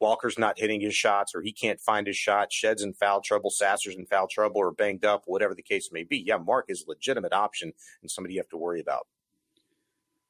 Walker's 0.01 0.39
not 0.39 0.59
hitting 0.59 0.81
his 0.81 0.95
shots 0.95 1.33
or 1.35 1.41
he 1.41 1.53
can't 1.53 1.79
find 1.79 2.07
his 2.07 2.17
shot, 2.17 2.51
Shead's 2.51 2.81
in 2.81 2.93
foul 2.93 3.21
trouble, 3.21 3.51
Sasser's 3.51 3.95
in 3.95 4.05
foul 4.05 4.27
trouble 4.27 4.57
or 4.57 4.71
banged 4.71 5.05
up, 5.05 5.23
whatever 5.27 5.53
the 5.53 5.61
case 5.61 5.89
may 5.91 6.03
be. 6.03 6.17
Yeah, 6.17 6.37
Mark 6.37 6.65
is 6.69 6.83
a 6.85 6.89
legitimate 6.89 7.33
option 7.33 7.73
and 8.01 8.09
somebody 8.09 8.33
you 8.33 8.39
have 8.39 8.49
to 8.49 8.57
worry 8.57 8.81
about. 8.81 9.07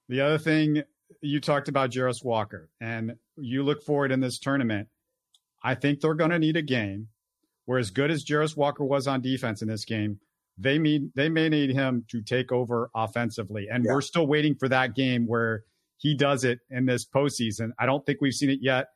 The 0.09 0.21
other 0.21 0.37
thing 0.37 0.83
you 1.21 1.39
talked 1.39 1.67
about 1.67 1.91
Jarace 1.91 2.23
Walker, 2.23 2.69
and 2.79 3.15
you 3.37 3.63
look 3.63 3.83
forward 3.83 4.11
in 4.11 4.19
this 4.19 4.39
tournament. 4.39 4.87
I 5.63 5.75
think 5.75 5.99
they're 5.99 6.15
going 6.15 6.31
to 6.31 6.39
need 6.39 6.57
a 6.57 6.61
game 6.61 7.07
where, 7.65 7.79
as 7.79 7.91
good 7.91 8.11
as 8.11 8.25
Jarace 8.25 8.57
Walker 8.57 8.83
was 8.83 9.07
on 9.07 9.21
defense 9.21 9.61
in 9.61 9.67
this 9.67 9.85
game, 9.85 10.19
they 10.57 10.77
need 10.77 11.11
they 11.15 11.29
may 11.29 11.49
need 11.49 11.71
him 11.71 12.05
to 12.09 12.21
take 12.21 12.51
over 12.51 12.89
offensively, 12.95 13.67
and 13.71 13.85
yeah. 13.85 13.93
we're 13.93 14.01
still 14.01 14.27
waiting 14.27 14.55
for 14.55 14.67
that 14.69 14.95
game 14.95 15.27
where 15.27 15.63
he 15.97 16.15
does 16.15 16.43
it 16.43 16.59
in 16.69 16.85
this 16.85 17.05
postseason. 17.05 17.69
I 17.79 17.85
don't 17.85 18.05
think 18.05 18.21
we've 18.21 18.33
seen 18.33 18.49
it 18.49 18.59
yet 18.61 18.87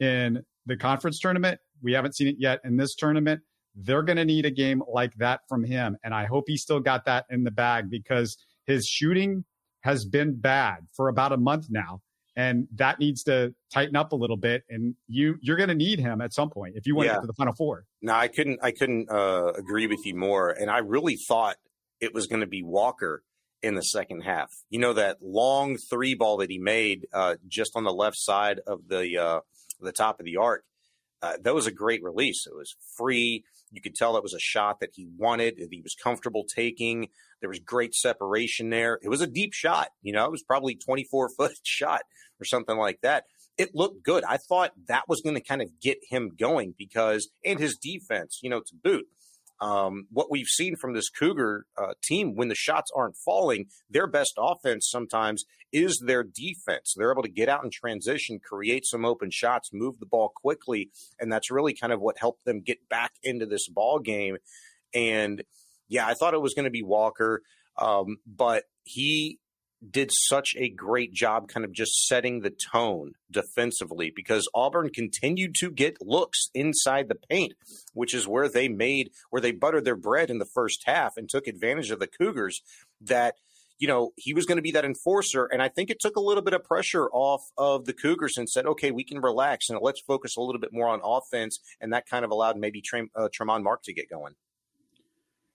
in 0.00 0.42
the 0.66 0.76
conference 0.76 1.18
tournament. 1.18 1.60
We 1.82 1.92
haven't 1.92 2.16
seen 2.16 2.28
it 2.28 2.36
yet 2.38 2.60
in 2.64 2.76
this 2.76 2.94
tournament. 2.94 3.42
They're 3.74 4.02
going 4.02 4.16
to 4.16 4.24
need 4.24 4.46
a 4.46 4.50
game 4.50 4.82
like 4.88 5.14
that 5.16 5.40
from 5.48 5.64
him, 5.64 5.96
and 6.04 6.14
I 6.14 6.26
hope 6.26 6.44
he 6.46 6.56
still 6.56 6.80
got 6.80 7.04
that 7.06 7.26
in 7.28 7.42
the 7.44 7.50
bag 7.50 7.90
because 7.90 8.36
his 8.66 8.86
shooting 8.86 9.44
has 9.80 10.04
been 10.04 10.40
bad 10.40 10.86
for 10.96 11.08
about 11.08 11.32
a 11.32 11.36
month 11.36 11.66
now 11.70 12.00
and 12.36 12.66
that 12.74 12.98
needs 12.98 13.22
to 13.24 13.54
tighten 13.72 13.96
up 13.96 14.12
a 14.12 14.16
little 14.16 14.36
bit 14.36 14.64
and 14.68 14.94
you 15.06 15.36
you're 15.40 15.56
going 15.56 15.68
to 15.68 15.74
need 15.74 15.98
him 15.98 16.20
at 16.20 16.32
some 16.32 16.50
point 16.50 16.74
if 16.76 16.86
you 16.86 16.94
want 16.94 17.06
yeah. 17.06 17.12
to 17.12 17.16
get 17.18 17.22
to 17.22 17.26
the 17.26 17.34
final 17.34 17.54
four 17.54 17.84
no 18.02 18.12
i 18.14 18.28
couldn't 18.28 18.58
i 18.62 18.70
couldn't 18.70 19.10
uh, 19.10 19.52
agree 19.56 19.86
with 19.86 20.04
you 20.04 20.14
more 20.14 20.50
and 20.50 20.70
i 20.70 20.78
really 20.78 21.16
thought 21.28 21.56
it 22.00 22.14
was 22.14 22.26
going 22.26 22.40
to 22.40 22.46
be 22.46 22.62
walker 22.62 23.22
in 23.62 23.74
the 23.74 23.82
second 23.82 24.22
half 24.22 24.50
you 24.70 24.78
know 24.78 24.92
that 24.92 25.18
long 25.22 25.76
three 25.76 26.14
ball 26.14 26.38
that 26.38 26.50
he 26.50 26.58
made 26.58 27.06
uh, 27.12 27.36
just 27.46 27.72
on 27.74 27.84
the 27.84 27.92
left 27.92 28.16
side 28.18 28.60
of 28.66 28.88
the 28.88 29.16
uh, 29.16 29.40
the 29.84 29.92
top 29.92 30.20
of 30.20 30.26
the 30.26 30.36
arc 30.36 30.64
uh, 31.22 31.36
that 31.42 31.54
was 31.54 31.66
a 31.66 31.72
great 31.72 32.02
release 32.02 32.46
it 32.46 32.54
was 32.54 32.76
free 32.96 33.44
you 33.74 33.80
could 33.80 33.96
tell 33.96 34.14
that 34.14 34.22
was 34.22 34.34
a 34.34 34.40
shot 34.40 34.80
that 34.80 34.90
he 34.94 35.08
wanted, 35.18 35.56
that 35.58 35.68
he 35.70 35.82
was 35.82 35.96
comfortable 35.96 36.44
taking. 36.44 37.08
There 37.40 37.48
was 37.48 37.58
great 37.58 37.94
separation 37.94 38.70
there. 38.70 39.00
It 39.02 39.08
was 39.08 39.20
a 39.20 39.26
deep 39.26 39.52
shot. 39.52 39.88
You 40.00 40.12
know, 40.12 40.24
it 40.24 40.30
was 40.30 40.44
probably 40.44 40.76
24 40.76 41.28
foot 41.36 41.58
shot 41.64 42.02
or 42.40 42.44
something 42.44 42.76
like 42.76 43.00
that. 43.02 43.24
It 43.58 43.74
looked 43.74 44.04
good. 44.04 44.24
I 44.24 44.36
thought 44.36 44.72
that 44.88 45.08
was 45.08 45.20
going 45.20 45.34
to 45.34 45.42
kind 45.42 45.62
of 45.62 45.68
get 45.80 45.98
him 46.08 46.32
going 46.38 46.74
because, 46.78 47.28
and 47.44 47.58
his 47.58 47.76
defense, 47.76 48.40
you 48.42 48.50
know, 48.50 48.60
to 48.60 48.74
boot. 48.82 49.06
Um, 49.60 50.06
what 50.10 50.30
we've 50.30 50.46
seen 50.46 50.76
from 50.76 50.94
this 50.94 51.08
Cougar 51.08 51.66
uh, 51.78 51.94
team 52.02 52.34
when 52.34 52.48
the 52.48 52.54
shots 52.54 52.90
aren't 52.94 53.16
falling, 53.16 53.66
their 53.88 54.06
best 54.06 54.34
offense 54.36 54.88
sometimes 54.90 55.44
is 55.72 56.02
their 56.06 56.22
defense. 56.22 56.94
They're 56.96 57.12
able 57.12 57.22
to 57.22 57.28
get 57.28 57.48
out 57.48 57.64
in 57.64 57.70
transition, 57.72 58.40
create 58.42 58.84
some 58.86 59.04
open 59.04 59.30
shots, 59.30 59.70
move 59.72 59.98
the 59.98 60.06
ball 60.06 60.32
quickly, 60.34 60.90
and 61.18 61.32
that's 61.32 61.50
really 61.50 61.74
kind 61.74 61.92
of 61.92 62.00
what 62.00 62.18
helped 62.18 62.44
them 62.44 62.60
get 62.60 62.88
back 62.88 63.12
into 63.22 63.46
this 63.46 63.68
ball 63.68 63.98
game. 63.98 64.36
And 64.94 65.42
yeah, 65.88 66.06
I 66.06 66.14
thought 66.14 66.34
it 66.34 66.40
was 66.40 66.54
going 66.54 66.64
to 66.64 66.70
be 66.70 66.82
Walker, 66.82 67.42
um, 67.76 68.18
but 68.26 68.64
he 68.84 69.38
did 69.90 70.10
such 70.12 70.54
a 70.56 70.68
great 70.68 71.12
job 71.12 71.48
kind 71.48 71.64
of 71.64 71.72
just 71.72 72.06
setting 72.06 72.40
the 72.40 72.50
tone 72.72 73.12
defensively 73.30 74.12
because 74.14 74.48
Auburn 74.54 74.90
continued 74.90 75.54
to 75.56 75.70
get 75.70 75.96
looks 76.00 76.50
inside 76.54 77.08
the 77.08 77.14
paint, 77.14 77.54
which 77.92 78.14
is 78.14 78.26
where 78.26 78.48
they 78.48 78.68
made 78.68 79.10
where 79.30 79.42
they 79.42 79.52
buttered 79.52 79.84
their 79.84 79.96
bread 79.96 80.30
in 80.30 80.38
the 80.38 80.46
first 80.46 80.82
half 80.86 81.16
and 81.16 81.28
took 81.28 81.46
advantage 81.46 81.90
of 81.90 81.98
the 81.98 82.06
Cougars 82.06 82.62
that 83.00 83.36
you 83.78 83.88
know, 83.88 84.12
he 84.16 84.32
was 84.32 84.46
going 84.46 84.56
to 84.56 84.62
be 84.62 84.70
that 84.70 84.84
enforcer. 84.84 85.46
And 85.46 85.60
I 85.60 85.68
think 85.68 85.90
it 85.90 85.98
took 85.98 86.14
a 86.16 86.20
little 86.20 86.44
bit 86.44 86.54
of 86.54 86.62
pressure 86.62 87.08
off 87.10 87.42
of 87.58 87.86
the 87.86 87.92
Cougars 87.92 88.36
and 88.36 88.48
said, 88.48 88.66
okay, 88.66 88.92
we 88.92 89.02
can 89.02 89.18
relax 89.18 89.68
and 89.68 89.78
let's 89.82 90.00
focus 90.00 90.36
a 90.36 90.40
little 90.40 90.60
bit 90.60 90.72
more 90.72 90.88
on 90.88 91.00
offense. 91.02 91.58
And 91.80 91.92
that 91.92 92.08
kind 92.08 92.24
of 92.24 92.30
allowed 92.30 92.56
maybe 92.56 92.82
uh, 92.94 93.28
Tramon 93.36 93.64
Mark 93.64 93.82
to 93.82 93.92
get 93.92 94.08
going. 94.08 94.34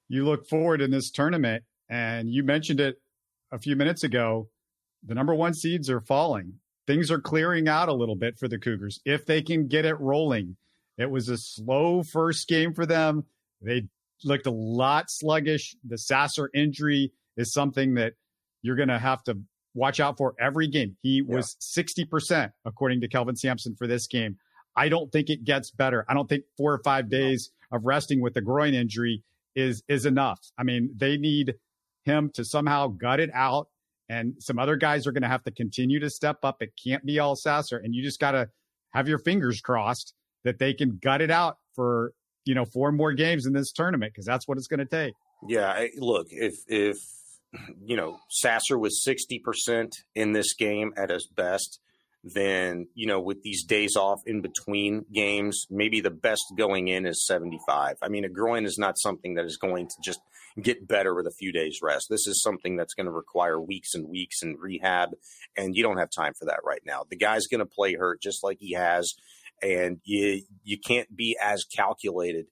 You 0.10 0.26
look 0.26 0.48
forward 0.48 0.82
in 0.82 0.92
this 0.92 1.12
tournament, 1.12 1.64
and 1.88 2.30
you 2.30 2.44
mentioned 2.44 2.80
it 2.80 3.00
a 3.52 3.60
few 3.60 3.76
minutes 3.76 4.04
ago, 4.04 4.50
the 5.04 5.16
number 5.16 5.34
one 5.34 5.54
seeds 5.54 5.90
are 5.90 6.02
falling. 6.02 6.54
Things 6.88 7.12
are 7.12 7.22
clearing 7.22 7.68
out 7.68 7.90
a 7.90 7.94
little 7.94 8.16
bit 8.16 8.38
for 8.38 8.48
the 8.48 8.58
Cougars 8.58 9.00
if 9.06 9.26
they 9.26 9.42
can 9.42 9.68
get 9.68 9.86
it 9.86 10.00
rolling. 10.00 10.58
It 10.98 11.10
was 11.10 11.30
a 11.30 11.38
slow 11.38 12.04
first 12.04 12.48
game 12.48 12.74
for 12.74 12.86
them. 12.86 13.26
They 13.62 13.88
looked 14.24 14.48
a 14.48 14.52
lot 14.52 15.06
sluggish. 15.10 15.76
The 15.88 15.98
Sasser 15.98 16.50
injury 16.54 17.14
is 17.38 17.54
something 17.54 17.94
that 17.96 18.14
you're 18.62 18.76
going 18.76 18.90
to 18.90 19.00
have 19.00 19.24
to 19.24 19.38
watch 19.74 20.00
out 20.00 20.18
for 20.18 20.36
every 20.40 20.68
game. 20.68 20.98
He 21.02 21.24
yeah. 21.26 21.36
was 21.36 21.56
60%, 21.62 22.52
according 22.66 23.02
to 23.02 23.08
Kelvin 23.08 23.36
Sampson, 23.36 23.76
for 23.76 23.88
this 23.88 24.08
game. 24.08 24.38
I 24.76 24.90
don't 24.90 25.12
think 25.12 25.30
it 25.30 25.44
gets 25.44 25.72
better. 25.72 26.06
I 26.08 26.14
don't 26.14 26.28
think 26.28 26.44
four 26.58 26.74
or 26.74 26.82
five 26.84 27.10
days 27.10 27.52
of 27.72 27.86
resting 27.86 28.22
with 28.22 28.34
the 28.34 28.42
groin 28.42 28.74
injury 28.74 29.24
is 29.56 29.84
is 29.88 30.06
enough. 30.06 30.40
I 30.58 30.64
mean, 30.64 30.92
they 30.96 31.18
need 31.18 31.56
him 32.04 32.32
to 32.36 32.46
somehow 32.46 32.88
gut 32.88 33.20
it 33.20 33.30
out. 33.34 33.68
And 34.08 34.36
some 34.40 34.58
other 34.58 34.76
guys 34.76 35.06
are 35.06 35.12
going 35.12 35.24
to 35.24 35.30
have 35.30 35.44
to 35.44 35.52
continue 35.52 36.00
to 36.00 36.10
step 36.10 36.38
up. 36.44 36.58
It 36.62 36.74
can't 36.84 37.06
be 37.06 37.20
all 37.20 37.36
Sasser. 37.36 37.78
And 37.78 37.94
you 37.94 38.04
just 38.04 38.20
got 38.20 38.32
to 38.32 38.50
have 38.92 39.08
your 39.08 39.20
fingers 39.20 39.62
crossed 39.62 40.14
that 40.44 40.58
they 40.58 40.74
can 40.74 41.00
gut 41.02 41.22
it 41.22 41.30
out 41.30 41.58
for, 41.76 42.14
you 42.46 42.56
know, 42.56 42.66
four 42.66 42.92
more 42.92 43.14
games 43.14 43.46
in 43.46 43.54
this 43.54 43.72
tournament 43.72 44.14
because 44.14 44.26
that's 44.26 44.48
what 44.48 44.58
it's 44.58 44.68
going 44.68 44.80
to 44.80 44.86
take. 44.86 45.14
Yeah. 45.48 45.86
Look, 45.98 46.28
if, 46.32 46.56
if, 46.68 46.98
you 47.84 47.96
know, 47.96 48.20
Sasser 48.30 48.78
was 48.78 49.04
60% 49.08 49.92
in 50.16 50.34
this 50.34 50.56
game 50.56 50.92
at 50.98 51.12
his 51.12 51.28
best, 51.28 51.80
then, 52.24 52.88
you 52.96 53.08
know, 53.08 53.20
with 53.22 53.44
these 53.44 53.64
days 53.64 53.96
off 53.96 54.20
in 54.26 54.42
between 54.42 55.06
games, 55.14 55.66
maybe 55.70 56.02
the 56.02 56.10
best 56.10 56.44
going 56.58 56.88
in 56.88 57.06
is 57.06 57.26
75. 57.26 57.96
I 58.02 58.10
mean, 58.10 58.26
a 58.26 58.30
groin 58.30 58.66
is 58.66 58.78
not 58.78 58.98
something 58.98 59.36
that 59.36 59.46
is 59.46 59.58
going 59.58 59.88
to 59.88 59.96
just 60.04 60.20
get 60.62 60.88
better 60.88 61.14
with 61.14 61.28
a 61.28 61.32
few 61.32 61.52
days 61.52 61.80
rest. 61.82 62.08
This 62.10 62.28
is 62.28 62.42
something 62.42 62.76
that's 62.76 62.94
going 62.94 63.06
to 63.06 63.12
require 63.12 63.60
weeks 63.60 63.94
and 63.94 64.08
weeks 64.08 64.42
and 64.42 64.60
rehab, 64.60 65.10
and 65.58 65.76
you 65.76 65.84
don't 65.84 65.98
have 65.98 66.10
time 66.10 66.34
for 66.38 66.46
that 66.46 66.60
right 66.64 66.82
now. 66.86 67.04
The 67.10 67.18
guy's 67.18 67.48
going 67.48 67.60
to 67.60 67.66
play 67.66 67.96
hurt 67.96 68.22
just 68.22 68.44
like 68.44 68.58
he 68.60 68.74
has, 68.74 69.14
and 69.62 70.00
you 70.04 70.44
you 70.64 70.78
can't 70.80 71.16
be 71.16 71.38
as 71.42 71.64
calculated 71.64 72.46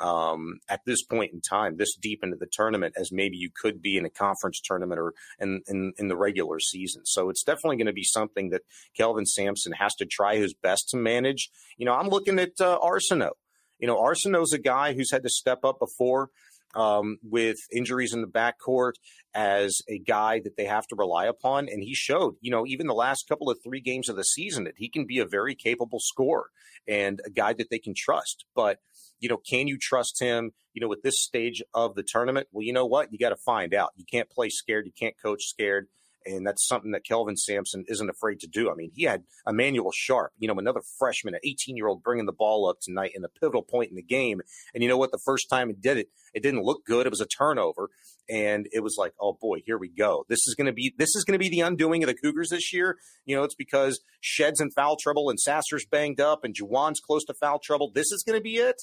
um, 0.00 0.58
at 0.68 0.80
this 0.84 1.02
point 1.02 1.32
in 1.32 1.40
time, 1.40 1.76
this 1.76 1.94
deep 1.94 2.20
into 2.22 2.36
the 2.36 2.48
tournament, 2.50 2.94
as 2.96 3.12
maybe 3.12 3.36
you 3.36 3.50
could 3.54 3.82
be 3.82 3.96
in 3.96 4.04
a 4.04 4.10
conference 4.10 4.60
tournament 4.60 4.98
or 4.98 5.14
in, 5.38 5.62
in, 5.68 5.92
in 5.96 6.08
the 6.08 6.16
regular 6.16 6.58
season. 6.58 7.02
So 7.04 7.30
it's 7.30 7.44
definitely 7.44 7.76
going 7.76 7.86
to 7.86 7.92
be 7.92 8.02
something 8.04 8.50
that 8.50 8.62
Kelvin 8.96 9.26
Sampson 9.26 9.72
has 9.72 9.94
to 9.96 10.06
try 10.06 10.36
his 10.36 10.54
best 10.54 10.88
to 10.90 10.96
manage. 10.96 11.50
You 11.76 11.86
know, 11.86 11.94
I'm 11.94 12.08
looking 12.08 12.38
at 12.38 12.60
uh, 12.60 12.78
Arceneaux. 12.80 13.36
You 13.78 13.86
know, 13.86 13.96
Arceneaux's 13.96 14.52
a 14.52 14.58
guy 14.58 14.94
who's 14.94 15.10
had 15.10 15.22
to 15.24 15.28
step 15.28 15.64
up 15.64 15.78
before 15.78 16.30
um, 16.74 17.18
with 17.22 17.58
injuries 17.72 18.12
in 18.12 18.20
the 18.20 18.26
backcourt 18.26 18.92
as 19.34 19.80
a 19.88 19.98
guy 19.98 20.40
that 20.40 20.56
they 20.56 20.64
have 20.64 20.86
to 20.88 20.96
rely 20.96 21.26
upon. 21.26 21.68
And 21.68 21.82
he 21.82 21.94
showed, 21.94 22.34
you 22.40 22.50
know, 22.50 22.66
even 22.66 22.86
the 22.86 22.94
last 22.94 23.28
couple 23.28 23.50
of 23.50 23.58
three 23.62 23.80
games 23.80 24.08
of 24.08 24.16
the 24.16 24.24
season 24.24 24.64
that 24.64 24.74
he 24.76 24.88
can 24.88 25.06
be 25.06 25.18
a 25.18 25.26
very 25.26 25.54
capable 25.54 26.00
scorer 26.00 26.50
and 26.86 27.20
a 27.24 27.30
guy 27.30 27.52
that 27.54 27.70
they 27.70 27.78
can 27.78 27.94
trust. 27.96 28.44
But, 28.54 28.78
you 29.20 29.28
know, 29.28 29.38
can 29.38 29.68
you 29.68 29.78
trust 29.78 30.20
him, 30.20 30.52
you 30.74 30.80
know, 30.80 30.88
with 30.88 31.02
this 31.02 31.20
stage 31.20 31.62
of 31.74 31.94
the 31.94 32.02
tournament? 32.02 32.48
Well, 32.52 32.64
you 32.64 32.72
know 32.72 32.86
what? 32.86 33.12
You 33.12 33.18
got 33.18 33.30
to 33.30 33.36
find 33.36 33.74
out. 33.74 33.90
You 33.96 34.04
can't 34.10 34.30
play 34.30 34.48
scared. 34.48 34.86
You 34.86 34.92
can't 34.98 35.14
coach 35.20 35.44
scared. 35.44 35.88
And 36.26 36.46
that's 36.46 36.66
something 36.66 36.92
that 36.92 37.04
Kelvin 37.04 37.36
Sampson 37.36 37.84
isn't 37.88 38.10
afraid 38.10 38.40
to 38.40 38.46
do. 38.46 38.70
I 38.70 38.74
mean, 38.74 38.90
he 38.94 39.04
had 39.04 39.24
Emmanuel 39.46 39.90
Sharp, 39.94 40.32
you 40.38 40.48
know, 40.48 40.54
another 40.54 40.82
freshman, 40.98 41.34
an 41.34 41.40
18 41.44 41.76
year 41.76 41.88
old 41.88 42.02
bringing 42.02 42.26
the 42.26 42.32
ball 42.32 42.68
up 42.68 42.76
tonight 42.80 43.12
in 43.14 43.24
a 43.24 43.28
pivotal 43.28 43.62
point 43.62 43.90
in 43.90 43.96
the 43.96 44.02
game. 44.02 44.40
And 44.74 44.82
you 44.82 44.88
know 44.88 44.96
what? 44.96 45.12
The 45.12 45.20
first 45.24 45.48
time 45.50 45.68
he 45.68 45.74
did 45.74 45.98
it, 45.98 46.08
it 46.34 46.42
didn't 46.42 46.62
look 46.62 46.84
good. 46.86 47.06
It 47.06 47.10
was 47.10 47.20
a 47.20 47.26
turnover. 47.26 47.90
And 48.28 48.68
it 48.72 48.80
was 48.80 48.96
like, 48.98 49.12
oh 49.20 49.36
boy, 49.40 49.58
here 49.64 49.78
we 49.78 49.88
go. 49.88 50.24
This 50.28 50.46
is 50.46 50.54
going 50.54 50.66
to 50.66 50.72
be, 50.72 50.94
this 50.96 51.14
is 51.14 51.24
going 51.24 51.38
to 51.38 51.42
be 51.42 51.48
the 51.48 51.60
undoing 51.60 52.02
of 52.02 52.08
the 52.08 52.14
Cougars 52.14 52.50
this 52.50 52.72
year. 52.72 52.96
You 53.24 53.36
know, 53.36 53.42
it's 53.42 53.54
because 53.54 54.00
Shead's 54.20 54.60
in 54.60 54.70
foul 54.70 54.96
trouble 54.96 55.28
and 55.28 55.38
Sasser's 55.38 55.86
banged 55.90 56.20
up 56.20 56.44
and 56.44 56.54
J'Wan's 56.54 57.00
close 57.00 57.24
to 57.24 57.34
foul 57.34 57.58
trouble. 57.62 57.90
This 57.92 58.12
is 58.12 58.22
going 58.26 58.38
to 58.38 58.42
be 58.42 58.56
it. 58.56 58.82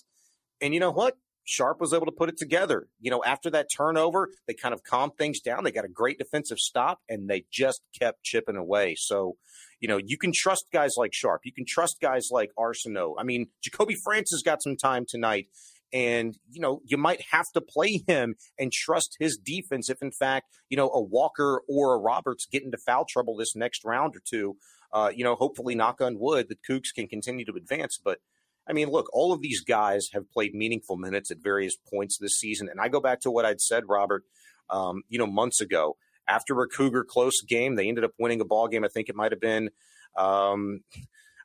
And 0.62 0.74
you 0.74 0.80
know 0.80 0.92
what? 0.92 1.16
Sharp 1.50 1.82
was 1.82 1.94
able 1.94 2.06
to 2.06 2.12
put 2.12 2.30
it 2.30 2.38
together. 2.38 2.88
You 3.00 3.10
know, 3.10 3.24
after 3.26 3.50
that 3.50 3.68
turnover, 3.76 4.30
they 4.48 4.54
kind 4.54 4.74
of 4.74 4.84
calmed 4.84 5.14
things 5.18 5.40
down. 5.40 5.64
They 5.64 5.72
got 5.72 5.84
a 5.86 5.90
great 5.90 6.20
defensive 6.20 6.60
stop 6.60 7.00
and 7.10 7.28
they 7.28 7.46
just 7.52 7.82
kept 8.00 8.24
chipping 8.24 8.56
away. 8.56 8.96
So, 8.98 9.38
you 9.80 9.88
know, 9.88 9.98
you 9.98 10.18
can 10.18 10.32
trust 10.34 10.66
guys 10.72 10.94
like 10.96 11.12
Sharp. 11.14 11.42
You 11.46 11.52
can 11.52 11.66
trust 11.68 11.98
guys 12.02 12.30
like 12.32 12.52
Arceneaux. 12.56 13.16
I 13.18 13.24
mean, 13.24 13.48
Jacoby 13.64 13.96
Francis 14.04 14.44
got 14.44 14.62
some 14.62 14.78
time 14.78 15.06
tonight 15.10 15.48
And, 15.92 16.38
you 16.50 16.62
know, 16.62 16.82
you 16.86 16.98
might 16.98 17.22
have 17.32 17.46
to 17.54 17.62
play 17.62 18.04
him 18.08 18.36
and 18.58 18.72
trust 18.72 19.18
his 19.20 19.38
defense 19.38 19.90
if, 19.90 20.02
in 20.02 20.12
fact, 20.12 20.48
you 20.70 20.78
know, 20.78 20.90
a 20.90 21.02
Walker 21.02 21.62
or 21.68 21.96
a 21.96 21.98
Roberts 21.98 22.46
get 22.46 22.64
into 22.64 22.78
foul 22.78 23.06
trouble 23.10 23.36
this 23.36 23.56
next 23.56 23.84
round 23.84 24.16
or 24.16 24.22
two. 24.24 24.58
Uh, 24.92 25.12
you 25.14 25.24
know, 25.24 25.36
hopefully, 25.36 25.76
knock 25.76 26.02
on 26.02 26.20
wood, 26.20 26.48
the 26.50 26.58
Cougs 26.70 26.94
can 26.94 27.08
continue 27.08 27.46
to 27.46 27.54
advance. 27.54 28.00
But, 28.04 28.20
I 28.70 28.74
mean, 28.74 28.90
look, 28.90 29.10
all 29.14 29.34
of 29.34 29.42
these 29.42 29.62
guys 29.62 30.10
have 30.14 30.30
played 30.32 30.54
meaningful 30.54 30.96
minutes 30.96 31.32
at 31.32 31.40
various 31.42 31.76
points 31.92 32.18
this 32.18 32.40
season. 32.40 32.70
And 32.70 32.80
I 32.80 32.88
go 32.88 33.00
back 33.02 33.22
to 33.22 33.32
what 33.32 33.46
I'd 33.46 33.62
said, 33.62 33.84
Robert, 33.88 34.24
um, 34.70 35.02
you 35.10 35.18
know, 35.18 35.28
months 35.28 35.60
ago. 35.60 35.98
After 36.28 36.62
a 36.62 36.68
Cougar 36.68 37.06
close 37.06 37.42
game, 37.42 37.76
they 37.76 37.88
ended 37.88 38.04
up 38.04 38.12
winning 38.20 38.40
a 38.40 38.46
ball 38.46 38.68
game. 38.68 38.84
I 38.84 38.88
think 38.88 39.10
it 39.10 39.16
might 39.16 39.32
have 39.32 39.42
been. 39.42 39.72
Um, 40.16 40.82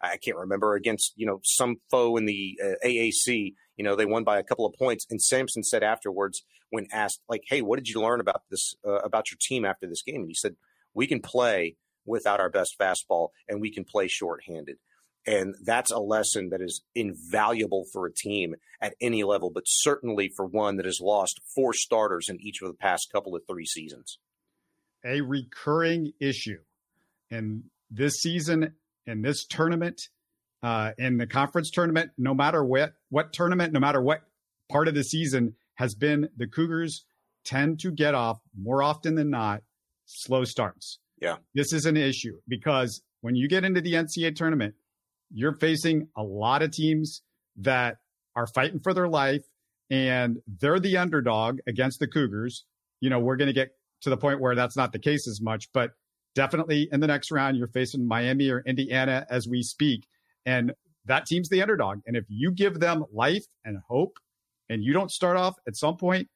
I 0.02 0.18
can't 0.18 0.36
remember 0.36 0.74
against 0.74 1.12
you 1.16 1.26
know 1.26 1.40
some 1.42 1.76
foe 1.90 2.16
in 2.16 2.26
the 2.26 2.58
uh, 2.62 2.86
AAC. 2.86 3.54
You 3.76 3.84
know 3.84 3.96
they 3.96 4.04
won 4.04 4.24
by 4.24 4.38
a 4.38 4.42
couple 4.42 4.66
of 4.66 4.74
points, 4.74 5.06
and 5.10 5.20
Sampson 5.20 5.62
said 5.62 5.82
afterwards 5.82 6.42
when 6.70 6.86
asked 6.92 7.22
like, 7.28 7.44
"Hey, 7.48 7.62
what 7.62 7.76
did 7.76 7.88
you 7.88 8.00
learn 8.00 8.20
about 8.20 8.42
this 8.50 8.74
uh, 8.86 8.98
about 8.98 9.30
your 9.30 9.38
team 9.40 9.64
after 9.64 9.86
this 9.86 10.02
game?" 10.02 10.20
And 10.20 10.28
he 10.28 10.34
said, 10.34 10.56
"We 10.92 11.06
can 11.06 11.20
play 11.20 11.76
without 12.04 12.40
our 12.40 12.50
best 12.50 12.76
fastball, 12.78 13.28
and 13.48 13.60
we 13.60 13.72
can 13.72 13.84
play 13.84 14.08
shorthanded." 14.08 14.76
And 15.26 15.54
that's 15.64 15.90
a 15.90 15.98
lesson 15.98 16.50
that 16.50 16.60
is 16.60 16.82
invaluable 16.94 17.84
for 17.92 18.06
a 18.06 18.12
team 18.12 18.56
at 18.80 18.94
any 19.00 19.24
level, 19.24 19.50
but 19.50 19.64
certainly 19.66 20.30
for 20.36 20.44
one 20.44 20.76
that 20.76 20.84
has 20.84 21.00
lost 21.00 21.40
four 21.54 21.72
starters 21.72 22.28
in 22.28 22.38
each 22.40 22.60
of 22.60 22.68
the 22.68 22.74
past 22.74 23.08
couple 23.10 23.34
of 23.34 23.42
three 23.48 23.64
seasons. 23.64 24.18
A 25.04 25.22
recurring 25.22 26.12
issue 26.20 26.60
in 27.30 27.64
this 27.90 28.14
season 28.20 28.74
in 29.06 29.22
this 29.22 29.44
tournament, 29.46 30.08
uh, 30.62 30.92
in 30.98 31.18
the 31.18 31.26
conference 31.26 31.70
tournament, 31.70 32.10
no 32.16 32.34
matter 32.34 32.64
what 32.64 32.94
what 33.10 33.32
tournament, 33.32 33.72
no 33.72 33.80
matter 33.80 34.00
what 34.00 34.22
part 34.70 34.88
of 34.88 34.94
the 34.94 35.04
season, 35.04 35.54
has 35.74 35.94
been 35.94 36.28
the 36.36 36.46
Cougars 36.46 37.04
tend 37.44 37.80
to 37.80 37.90
get 37.90 38.14
off 38.14 38.38
more 38.58 38.82
often 38.82 39.14
than 39.14 39.30
not 39.30 39.62
slow 40.06 40.44
starts. 40.44 40.98
Yeah, 41.20 41.36
this 41.54 41.72
is 41.72 41.86
an 41.86 41.96
issue 41.96 42.38
because 42.48 43.02
when 43.20 43.34
you 43.36 43.48
get 43.48 43.64
into 43.64 43.80
the 43.80 43.94
NCAA 43.94 44.36
tournament, 44.36 44.74
you're 45.34 45.58
facing 45.58 46.08
a 46.16 46.22
lot 46.22 46.62
of 46.62 46.70
teams 46.70 47.22
that 47.56 47.96
are 48.36 48.46
fighting 48.46 48.78
for 48.80 48.94
their 48.94 49.08
life 49.08 49.44
and 49.90 50.38
they're 50.60 50.80
the 50.80 50.96
underdog 50.96 51.58
against 51.66 51.98
the 51.98 52.06
Cougars. 52.06 52.64
You 53.00 53.10
know, 53.10 53.18
we're 53.18 53.36
going 53.36 53.48
to 53.48 53.52
get 53.52 53.70
to 54.02 54.10
the 54.10 54.16
point 54.16 54.40
where 54.40 54.54
that's 54.54 54.76
not 54.76 54.92
the 54.92 54.98
case 54.98 55.26
as 55.28 55.40
much, 55.42 55.68
but 55.74 55.90
definitely 56.34 56.88
in 56.90 57.00
the 57.00 57.06
next 57.06 57.30
round, 57.30 57.56
you're 57.56 57.68
facing 57.68 58.06
Miami 58.06 58.48
or 58.48 58.62
Indiana 58.64 59.26
as 59.28 59.48
we 59.48 59.62
speak. 59.62 60.06
And 60.46 60.72
that 61.06 61.26
team's 61.26 61.48
the 61.48 61.62
underdog. 61.62 62.00
And 62.06 62.16
if 62.16 62.24
you 62.28 62.52
give 62.52 62.78
them 62.78 63.04
life 63.12 63.44
and 63.64 63.78
hope 63.88 64.18
and 64.68 64.82
you 64.82 64.92
don't 64.92 65.10
start 65.10 65.36
off 65.36 65.54
at 65.66 65.76
some 65.76 65.96
point, 65.96 66.28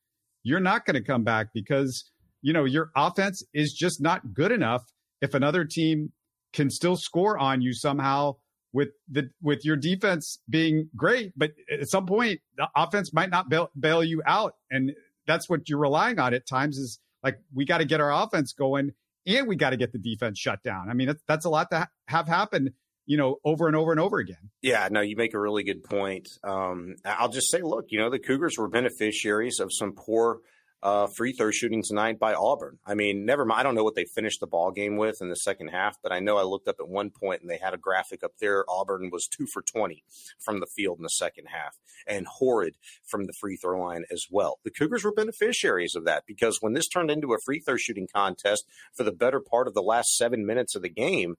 you're 0.43 0.61
not 0.61 0.85
going 0.85 0.95
to 0.95 1.05
come 1.05 1.25
back 1.25 1.49
because, 1.55 2.11
you 2.43 2.53
know, 2.53 2.65
your 2.65 2.91
offense 2.97 3.45
is 3.55 3.73
just 3.73 4.01
not 4.01 4.35
good 4.35 4.53
enough 4.53 4.83
if 5.21 5.35
another 5.35 5.65
team 5.65 6.13
can 6.53 6.71
still 6.71 6.97
score 6.97 7.39
on 7.39 7.61
you 7.61 7.73
somehow 7.73 8.35
with 8.73 8.89
the 9.09 9.31
with 9.43 9.65
your 9.65 9.77
defense 9.77 10.39
being 10.49 10.89
great 10.95 11.33
but 11.37 11.53
at 11.71 11.89
some 11.89 12.07
point 12.07 12.41
the 12.57 12.69
offense 12.77 13.13
might 13.13 13.31
not 13.31 13.49
bail, 13.49 13.71
bail 13.79 14.05
you 14.05 14.23
out 14.27 14.55
and 14.71 14.93
that's 15.27 15.49
what 15.49 15.69
you're 15.69 15.79
relying 15.79 16.19
on 16.19 16.35
at 16.35 16.47
times 16.47 16.79
is 16.79 16.99
like 17.23 17.39
we 17.55 17.65
got 17.65 17.79
to 17.79 17.85
get 17.85 18.01
our 18.01 18.13
offense 18.13 18.53
going 18.53 18.93
and 19.29 19.47
we 19.47 19.57
got 19.57 19.71
to 19.71 19.77
get 19.77 19.93
the 19.93 19.99
defense 19.99 20.39
shut 20.39 20.63
down. 20.63 20.89
I 20.89 20.95
mean, 20.95 21.07
that's, 21.07 21.23
that's 21.29 21.45
a 21.45 21.51
lot 21.51 21.71
to 21.71 21.79
ha- 21.81 21.89
have 22.09 22.27
happen, 22.27 22.73
you 23.07 23.17
know, 23.17 23.37
over 23.45 23.67
and 23.67 23.77
over 23.77 23.91
and 23.93 24.01
over 24.01 24.19
again. 24.19 24.51
Yeah, 24.63 24.89
no, 24.91 25.03
you 25.03 25.17
make 25.17 25.35
a 25.35 25.39
really 25.39 25.63
good 25.63 25.85
point. 25.85 26.29
Um, 26.43 26.97
I'll 27.05 27.29
just 27.29 27.51
say, 27.51 27.61
look, 27.61 27.87
you 27.91 27.99
know, 27.99 28.11
the 28.11 28.19
Cougars 28.19 28.57
were 28.57 28.69
beneficiaries 28.69 29.61
of 29.61 29.71
some 29.73 29.93
poor 29.93 30.39
uh, 30.83 31.07
free 31.09 31.33
throw 31.33 31.51
shooting 31.51 31.83
tonight 31.83 32.19
by 32.19 32.35
Auburn. 32.35 32.79
I 32.87 32.95
mean, 32.95 33.25
never 33.25 33.45
mind. 33.45 33.61
I 33.61 33.63
don't 33.63 33.75
know 33.75 33.85
what 33.85 33.97
they 33.97 34.05
finished 34.05 34.41
the 34.41 34.47
ball 34.47 34.71
game 34.71 34.97
with 34.97 35.21
in 35.21 35.29
the 35.29 35.37
second 35.37 35.69
half, 35.69 35.97
but 36.03 36.13
I 36.13 36.21
know 36.21 36.39
I 36.39 36.43
looked 36.43 36.69
up 36.69 36.77
at 36.79 36.89
one 36.89 37.11
point 37.11 37.41
and 37.41 37.51
they 37.51 37.59
had 37.59 37.75
a 37.75 37.79
graphic 37.79 38.23
up 38.23 38.33
there. 38.41 38.65
Auburn 38.69 39.11
was 39.11 39.27
two 39.27 39.47
for 39.47 39.63
20 39.63 40.05
from 40.39 40.61
the 40.61 40.67
field 40.67 40.99
in 40.99 41.03
the 41.03 41.09
second 41.09 41.47
half 41.47 41.77
and 42.07 42.27
horrid 42.27 42.77
from 43.05 43.25
the 43.25 43.33
free 43.33 43.57
throw 43.57 43.81
line 43.81 44.05
as 44.11 44.27
well. 44.31 44.61
The 44.65 44.71
Cougars 44.71 45.05
were 45.05 45.13
beneficiaries 45.13 45.97
of 45.97 46.05
that 46.05 46.25
because 46.27 46.59
when 46.61 46.75
this 46.75 46.89
turned 46.89 47.11
into 47.11 47.33
a 47.33 47.39
free 47.45 47.61
throw 47.61 47.77
shooting 47.77 48.09
contest 48.13 48.65
for 48.95 49.03
the 49.03 49.13
better 49.13 49.41
part 49.41 49.67
of 49.67 49.75
the 49.75 49.83
last 49.83 50.17
seven 50.17 50.47
minutes 50.47 50.77
of 50.77 50.83
the 50.83 50.89
game, 50.89 51.37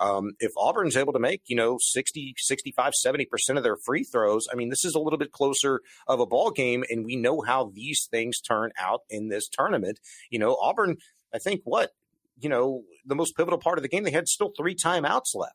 um, 0.00 0.32
if 0.38 0.52
Auburn's 0.56 0.96
able 0.96 1.12
to 1.12 1.18
make, 1.18 1.42
you 1.46 1.56
know, 1.56 1.78
60, 1.80 2.34
65, 2.36 2.92
70% 3.04 3.26
of 3.56 3.62
their 3.62 3.76
free 3.76 4.04
throws, 4.04 4.46
I 4.52 4.56
mean, 4.56 4.68
this 4.68 4.84
is 4.84 4.94
a 4.94 5.00
little 5.00 5.18
bit 5.18 5.32
closer 5.32 5.80
of 6.06 6.20
a 6.20 6.26
ball 6.26 6.50
game, 6.50 6.84
and 6.88 7.04
we 7.04 7.16
know 7.16 7.42
how 7.42 7.72
these 7.74 8.06
things 8.10 8.40
turn 8.40 8.70
out 8.78 9.00
in 9.10 9.28
this 9.28 9.48
tournament. 9.48 9.98
You 10.30 10.38
know, 10.38 10.56
Auburn, 10.60 10.96
I 11.34 11.38
think 11.38 11.62
what, 11.64 11.90
you 12.38 12.48
know, 12.48 12.82
the 13.04 13.16
most 13.16 13.36
pivotal 13.36 13.58
part 13.58 13.78
of 13.78 13.82
the 13.82 13.88
game, 13.88 14.04
they 14.04 14.10
had 14.10 14.28
still 14.28 14.52
three 14.56 14.74
timeouts 14.74 15.34
left. 15.34 15.54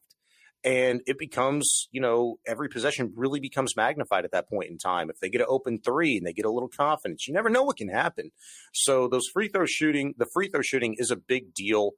And 0.66 1.02
it 1.06 1.20
becomes, 1.20 1.90
you 1.92 2.00
know, 2.00 2.38
every 2.48 2.70
possession 2.70 3.12
really 3.18 3.42
becomes 3.42 3.76
magnified 3.76 4.24
at 4.24 4.32
that 4.32 4.50
point 4.50 4.72
in 4.72 4.78
time. 4.78 5.10
If 5.10 5.20
they 5.20 5.30
get 5.30 5.42
an 5.42 5.48
open 5.50 5.80
three 5.84 6.16
and 6.16 6.26
they 6.26 6.32
get 6.32 6.46
a 6.46 6.52
little 6.52 6.70
confidence, 6.70 7.28
you 7.28 7.34
never 7.34 7.50
know 7.50 7.64
what 7.64 7.76
can 7.76 7.90
happen. 7.90 8.32
So 8.74 9.10
those 9.10 9.28
free 9.28 9.50
throw 9.50 9.66
shooting, 9.66 10.14
the 10.18 10.28
free 10.34 10.48
throw 10.48 10.62
shooting 10.62 10.96
is 10.98 11.12
a 11.12 11.18
big 11.18 11.54
deal. 11.54 11.92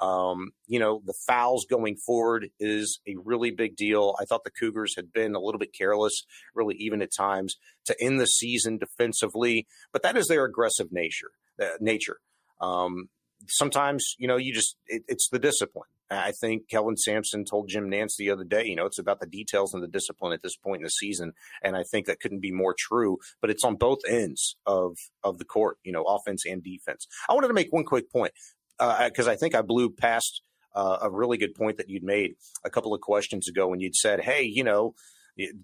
Um, 0.00 0.50
you 0.66 0.78
know, 0.78 1.02
the 1.04 1.14
fouls 1.26 1.66
going 1.68 1.96
forward 1.96 2.50
is 2.60 3.00
a 3.06 3.16
really 3.24 3.50
big 3.50 3.76
deal. 3.76 4.14
I 4.20 4.24
thought 4.24 4.44
the 4.44 4.50
Cougars 4.50 4.94
had 4.96 5.12
been 5.12 5.34
a 5.34 5.40
little 5.40 5.58
bit 5.58 5.74
careless, 5.76 6.24
really 6.54 6.76
even 6.76 7.02
at 7.02 7.10
times, 7.14 7.56
to 7.86 7.96
end 8.00 8.20
the 8.20 8.26
season 8.26 8.78
defensively, 8.78 9.66
but 9.92 10.02
that 10.02 10.16
is 10.16 10.28
their 10.28 10.44
aggressive 10.44 10.88
nature. 10.92 11.30
Uh, 11.60 11.70
nature. 11.80 12.18
Um, 12.60 13.08
sometimes, 13.48 14.14
you 14.18 14.28
know, 14.28 14.36
you 14.36 14.54
just 14.54 14.76
it, 14.86 15.02
it's 15.08 15.28
the 15.28 15.38
discipline. 15.38 15.88
I 16.10 16.32
think 16.32 16.68
Kelvin 16.70 16.96
Sampson 16.96 17.44
told 17.44 17.68
Jim 17.68 17.90
Nantz 17.90 18.16
the 18.16 18.30
other 18.30 18.44
day, 18.44 18.64
you 18.64 18.76
know, 18.76 18.86
it's 18.86 18.98
about 18.98 19.20
the 19.20 19.26
details 19.26 19.74
and 19.74 19.82
the 19.82 19.88
discipline 19.88 20.32
at 20.32 20.42
this 20.42 20.56
point 20.56 20.80
in 20.80 20.84
the 20.84 20.90
season. 20.90 21.32
And 21.62 21.76
I 21.76 21.82
think 21.82 22.06
that 22.06 22.20
couldn't 22.20 22.40
be 22.40 22.50
more 22.50 22.74
true, 22.78 23.18
but 23.42 23.50
it's 23.50 23.64
on 23.64 23.76
both 23.76 23.98
ends 24.08 24.56
of, 24.64 24.96
of 25.22 25.36
the 25.38 25.44
court, 25.44 25.76
you 25.82 25.92
know, 25.92 26.04
offense 26.04 26.46
and 26.46 26.62
defense. 26.62 27.06
I 27.28 27.34
wanted 27.34 27.48
to 27.48 27.54
make 27.54 27.72
one 27.72 27.84
quick 27.84 28.10
point 28.10 28.32
because 28.78 29.28
uh, 29.28 29.32
I 29.32 29.36
think 29.36 29.54
I 29.54 29.62
blew 29.62 29.90
past 29.90 30.42
uh, 30.74 30.98
a 31.02 31.10
really 31.10 31.38
good 31.38 31.54
point 31.54 31.78
that 31.78 31.88
you'd 31.88 32.04
made 32.04 32.34
a 32.64 32.70
couple 32.70 32.94
of 32.94 33.00
questions 33.00 33.48
ago 33.48 33.68
when 33.68 33.80
you'd 33.80 33.96
said, 33.96 34.20
"Hey, 34.20 34.42
you 34.42 34.64
know." 34.64 34.94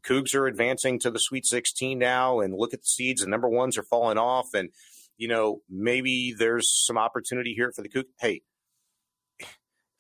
Cougs 0.07 0.37
are 0.37 0.47
advancing 0.47 1.01
to 1.01 1.11
the 1.11 1.19
Sweet 1.19 1.45
16 1.45 1.99
now, 1.99 2.39
and 2.39 2.55
look 2.55 2.73
at 2.73 2.83
the 2.83 2.87
seeds. 2.87 3.23
The 3.23 3.27
number 3.29 3.49
ones 3.49 3.77
are 3.77 3.83
falling 3.83 4.19
off, 4.19 4.55
and 4.55 4.69
you 5.17 5.27
know 5.27 5.63
maybe 5.69 6.33
there's 6.39 6.71
some 6.87 6.97
opportunity 6.97 7.55
here 7.55 7.73
for 7.75 7.83
the 7.83 7.89
Cougs. 7.89 8.05
Hey, 8.21 8.43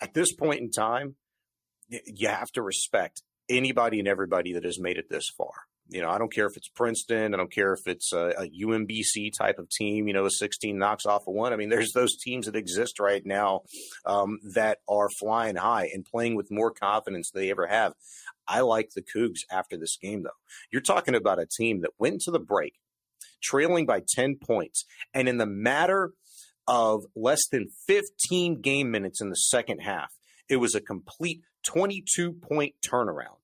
at 0.00 0.14
this 0.14 0.33
point 0.33 0.61
in 0.61 0.70
time, 0.70 1.16
you 1.88 2.29
have 2.29 2.53
to 2.53 2.62
respect 2.62 3.22
anybody 3.48 3.98
and 3.98 4.09
everybody 4.09 4.53
that 4.53 4.64
has 4.64 4.79
made 4.79 4.96
it 4.96 5.11
this 5.11 5.29
far. 5.29 5.53
You 5.88 6.01
know, 6.01 6.09
I 6.09 6.16
don't 6.16 6.33
care 6.33 6.47
if 6.47 6.57
it's 6.57 6.68
Princeton. 6.68 7.35
I 7.35 7.37
don't 7.37 7.53
care 7.53 7.75
if 7.75 7.87
it's 7.87 8.12
a, 8.12 8.33
a, 8.38 8.64
UMBC 8.64 9.37
type 9.37 9.59
of 9.59 9.68
team. 9.68 10.09
You 10.09 10.14
know, 10.14 10.25
a 10.25 10.31
16 10.31 10.79
knocks 10.79 11.05
off 11.05 11.27
a 11.27 11.31
one. 11.31 11.53
I 11.53 11.57
mean, 11.57 11.68
there's 11.68 11.92
those 11.92 12.16
teams 12.16 12.47
that 12.47 12.57
exist 12.57 12.99
right 12.99 13.25
now 13.25 13.62
um, 14.07 14.38
that 14.55 14.79
are 14.88 15.11
flying 15.11 15.57
high 15.57 15.90
and 15.92 16.05
playing 16.05 16.37
with 16.37 16.51
more 16.51 16.70
confidence 16.70 17.31
than 17.31 17.42
they 17.42 17.51
ever 17.51 17.66
have. 17.66 17.92
I 18.49 18.61
like 18.61 18.90
the 18.94 19.03
Cougs 19.03 19.40
after 19.51 19.77
this 19.77 19.97
game, 20.01 20.23
though. 20.23 20.31
You're 20.73 20.83
talking 20.83 21.14
about 21.14 21.38
a 21.38 21.47
team 21.47 21.83
that 21.83 21.92
went 21.99 22.23
to 22.23 22.31
the 22.31 22.38
break 22.38 22.75
trailing 23.42 23.85
by 23.85 24.01
10 24.07 24.38
points, 24.42 24.87
and 25.12 25.29
in 25.29 25.37
the 25.37 25.47
matter 25.47 26.12
of 26.66 27.05
less 27.14 27.47
than 27.53 27.68
15 27.87 28.62
game 28.62 28.90
minutes 28.90 29.20
in 29.20 29.29
the 29.29 29.37
second 29.37 29.81
half, 29.81 30.14
it 30.49 30.57
was 30.57 30.75
a 30.75 30.81
complete 30.81 31.42
22 31.64 32.33
point 32.33 32.75
turnaround. 32.87 33.37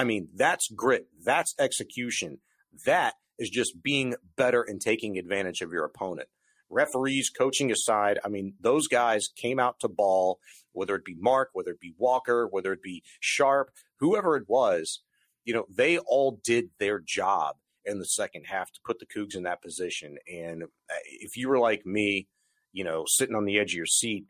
I 0.00 0.04
mean, 0.04 0.28
that's 0.34 0.70
grit, 0.70 1.08
that's 1.22 1.54
execution. 1.58 2.38
That 2.86 3.16
is 3.38 3.50
just 3.50 3.82
being 3.82 4.14
better 4.34 4.62
and 4.62 4.80
taking 4.80 5.18
advantage 5.18 5.60
of 5.60 5.72
your 5.72 5.84
opponent. 5.84 6.30
Referees, 6.70 7.28
coaching 7.28 7.70
aside, 7.70 8.18
I 8.24 8.28
mean, 8.28 8.54
those 8.58 8.88
guys 8.88 9.28
came 9.36 9.60
out 9.60 9.78
to 9.80 9.88
ball, 9.88 10.38
whether 10.72 10.94
it 10.94 11.04
be 11.04 11.16
Mark, 11.18 11.50
whether 11.52 11.72
it 11.72 11.80
be 11.80 11.92
Walker, 11.98 12.48
whether 12.50 12.72
it 12.72 12.82
be 12.82 13.02
Sharp, 13.20 13.72
whoever 13.98 14.38
it 14.38 14.44
was, 14.48 15.02
you 15.44 15.52
know, 15.52 15.66
they 15.68 15.98
all 15.98 16.40
did 16.42 16.70
their 16.78 16.98
job 16.98 17.56
in 17.84 17.98
the 17.98 18.06
second 18.06 18.44
half 18.46 18.72
to 18.72 18.80
put 18.82 19.00
the 19.00 19.06
Cougs 19.06 19.36
in 19.36 19.42
that 19.42 19.60
position. 19.60 20.16
And 20.32 20.62
uh, 20.62 20.96
if 21.04 21.36
you 21.36 21.50
were 21.50 21.58
like 21.58 21.84
me, 21.84 22.26
you 22.72 22.84
know, 22.84 23.04
sitting 23.06 23.36
on 23.36 23.44
the 23.44 23.58
edge 23.58 23.72
of 23.72 23.76
your 23.76 23.84
seat, 23.84 24.24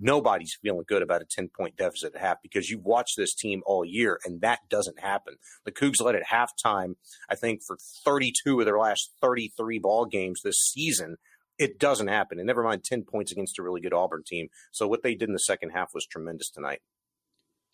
nobody's 0.00 0.56
feeling 0.62 0.84
good 0.86 1.02
about 1.02 1.22
a 1.22 1.26
10 1.26 1.50
point 1.56 1.76
deficit 1.76 2.14
at 2.14 2.20
half 2.20 2.38
because 2.42 2.70
you've 2.70 2.84
watched 2.84 3.16
this 3.16 3.34
team 3.34 3.62
all 3.66 3.84
year 3.84 4.18
and 4.24 4.40
that 4.40 4.60
doesn't 4.68 5.00
happen. 5.00 5.36
The 5.64 5.72
Cougs 5.72 6.00
led 6.00 6.14
at 6.14 6.26
halftime, 6.26 6.94
I 7.30 7.34
think, 7.34 7.62
for 7.66 7.76
32 8.04 8.60
of 8.60 8.66
their 8.66 8.78
last 8.78 9.12
33 9.20 9.78
ball 9.78 10.06
games 10.06 10.40
this 10.42 10.58
season. 10.58 11.16
It 11.58 11.78
doesn't 11.78 12.08
happen. 12.08 12.38
And 12.38 12.46
never 12.46 12.62
mind 12.62 12.84
10 12.84 13.04
points 13.04 13.32
against 13.32 13.58
a 13.58 13.62
really 13.62 13.80
good 13.80 13.94
Auburn 13.94 14.22
team. 14.26 14.48
So 14.72 14.86
what 14.86 15.02
they 15.02 15.14
did 15.14 15.28
in 15.28 15.32
the 15.32 15.38
second 15.38 15.70
half 15.70 15.90
was 15.94 16.06
tremendous 16.06 16.50
tonight. 16.50 16.80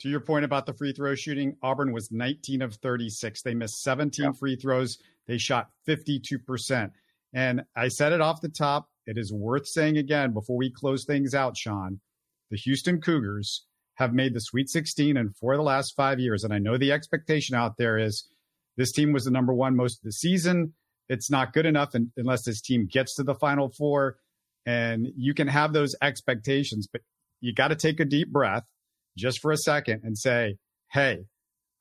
To 0.01 0.09
your 0.09 0.21
point 0.21 0.45
about 0.45 0.67
the 0.67 0.75
free 0.75 0.93
throw 0.93 1.15
shooting, 1.15 1.57
Auburn 1.63 1.93
was 1.93 2.11
19 2.11 2.63
of 2.63 2.75
36. 2.77 3.43
They 3.43 3.55
missed 3.55 3.83
17 3.83 4.25
yeah. 4.25 4.33
free 4.33 4.57
throws. 4.57 4.99
They 5.27 5.39
shot 5.39 5.71
52%. 5.89 6.91
And 7.35 7.63
I 7.77 7.89
said 7.89 8.13
it 8.13 8.21
off 8.21 8.41
the 8.41 8.49
top. 8.49 8.89
It 9.07 9.19
is 9.19 9.33
worth 9.33 9.67
saying 9.67 9.97
again 9.97 10.33
before 10.33 10.57
we 10.57 10.71
close 10.71 11.05
things 11.05 11.35
out, 11.35 11.57
Shaun. 11.57 12.01
The 12.53 12.59
Houston 12.59 13.01
Cougars 13.01 13.65
have 13.95 14.13
made 14.13 14.35
the 14.35 14.41
Sweet 14.41 14.69
16 14.69 15.17
and 15.17 15.35
for 15.35 15.57
the 15.57 15.63
last 15.63 15.97
five 15.97 16.21
years. 16.21 16.45
And 16.45 16.53
I 16.53 16.59
know 16.59 16.77
the 16.77 16.93
expectation 16.93 17.57
out 17.57 17.79
there 17.79 17.97
is 17.97 18.29
this 18.77 18.93
team 18.93 19.11
was 19.11 19.25
the 19.25 19.31
number 19.31 19.55
one 19.55 19.75
most 19.75 20.01
of 20.01 20.05
the 20.05 20.13
season. 20.13 20.75
It's 21.09 21.31
not 21.31 21.55
good 21.55 21.65
enough 21.65 21.95
in, 21.95 22.13
unless 22.15 22.45
this 22.45 22.61
team 22.61 22.87
gets 22.93 23.15
to 23.15 23.23
the 23.23 23.35
Final 23.35 23.71
Four. 23.71 24.19
And 24.67 25.09
you 25.17 25.33
can 25.33 25.49
have 25.49 25.73
those 25.73 25.97
expectations, 26.03 26.87
but 26.93 27.01
you 27.41 27.55
got 27.55 27.69
to 27.69 27.75
take 27.75 28.01
a 28.01 28.05
deep 28.05 28.31
breath 28.31 28.65
just 29.17 29.41
for 29.41 29.51
a 29.51 29.57
second 29.57 30.03
and 30.05 30.17
say, 30.19 30.59
hey, 30.93 31.25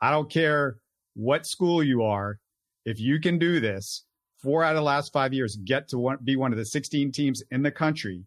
I 0.01 0.09
don't 0.09 0.31
care 0.31 0.77
what 1.15 1.45
school 1.45 1.83
you 1.83 2.03
are. 2.03 2.39
If 2.85 2.97
you 2.97 3.19
can 3.19 3.39
do 3.39 3.59
this, 3.59 4.05
four 4.41 4.63
out 4.63 4.71
of 4.71 4.77
the 4.77 4.83
last 4.83 5.11
five 5.11 5.33
years, 5.33 5.57
get 5.65 5.89
to 5.89 5.97
one, 5.97 6.19
be 6.23 6.37
one 6.37 6.53
of 6.53 6.57
the 6.57 6.65
16 6.65 7.11
teams 7.11 7.43
in 7.51 7.61
the 7.61 7.71
country 7.71 8.23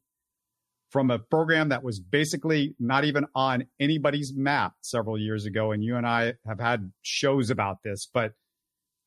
from 0.94 1.10
a 1.10 1.18
program 1.18 1.70
that 1.70 1.82
was 1.82 1.98
basically 1.98 2.76
not 2.78 3.04
even 3.04 3.26
on 3.34 3.64
anybody's 3.80 4.32
map 4.32 4.74
several 4.80 5.18
years 5.18 5.44
ago. 5.44 5.72
And 5.72 5.82
you 5.82 5.96
and 5.96 6.06
I 6.06 6.34
have 6.46 6.60
had 6.60 6.92
shows 7.02 7.50
about 7.50 7.78
this, 7.82 8.08
but 8.14 8.34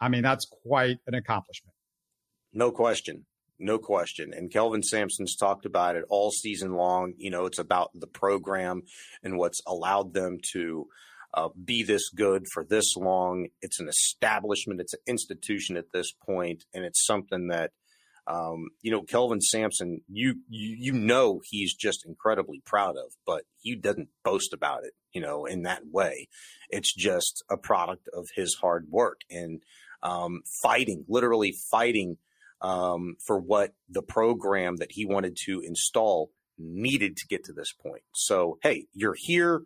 I 0.02 0.10
mean, 0.10 0.22
that's 0.22 0.46
quite 0.66 0.98
an 1.08 1.14
accomplishment. 1.14 1.74
No 2.52 2.72
question. 2.72 3.26
No 3.58 3.78
question. 3.78 4.34
And 4.34 4.52
Kelvin 4.52 4.84
Sampson's 4.84 5.38
talked 5.38 5.66
about 5.66 5.96
it 5.96 6.04
all 6.10 6.30
season 6.30 6.74
long. 6.74 7.14
You 7.16 7.32
know, 7.32 7.46
it's 7.46 7.58
about 7.58 7.92
the 7.96 8.06
program 8.06 8.82
and 9.24 9.38
what's 9.38 9.62
allowed 9.66 10.14
them 10.14 10.40
to 10.52 10.88
uh, 11.34 11.48
be 11.64 11.84
this 11.84 12.10
good 12.10 12.48
for 12.52 12.66
this 12.66 12.98
long. 12.98 13.48
It's 13.62 13.80
an 13.80 13.88
establishment, 13.88 14.82
it's 14.82 14.94
an 14.94 15.00
institution 15.08 15.78
at 15.78 15.94
this 15.94 16.12
point, 16.12 16.66
and 16.74 16.84
it's 16.84 17.06
something 17.06 17.48
that 17.48 17.72
um, 18.28 18.70
you 18.82 18.92
know, 18.92 19.04
Kelvin 19.04 19.42
Sampson, 19.42 20.02
you, 20.10 20.42
you 20.50 20.76
you 20.78 20.92
know 20.92 21.42
he's 21.46 21.74
just 21.74 22.06
incredibly 22.06 22.62
proud 22.66 22.98
of, 22.98 23.14
but 23.26 23.44
he 23.58 23.76
doesn't 23.76 24.10
boast 24.24 24.54
about 24.54 24.84
it, 24.84 24.94
you 25.14 25.22
know, 25.22 25.46
in 25.46 25.64
that 25.64 25.84
way. 25.90 26.28
It's 26.70 26.94
just 26.94 27.44
a 27.50 27.58
product 27.58 28.10
of 28.14 28.28
his 28.36 28.56
hard 28.56 28.88
work 28.90 29.22
and 29.32 29.64
um, 30.04 30.42
fighting, 30.62 31.06
literally 31.08 31.56
fighting 31.72 32.18
um, 32.62 33.16
for 33.26 33.40
what 33.40 33.74
the 33.90 34.02
program 34.02 34.78
that 34.78 34.92
he 34.92 35.06
wanted 35.06 35.38
to 35.46 35.62
install 35.62 36.32
needed 36.58 37.16
to 37.18 37.28
get 37.28 37.46
to 37.46 37.54
this 37.54 37.72
point. 37.72 38.04
So, 38.14 38.58
hey, 38.62 38.88
you're 38.94 39.16
here. 39.18 39.62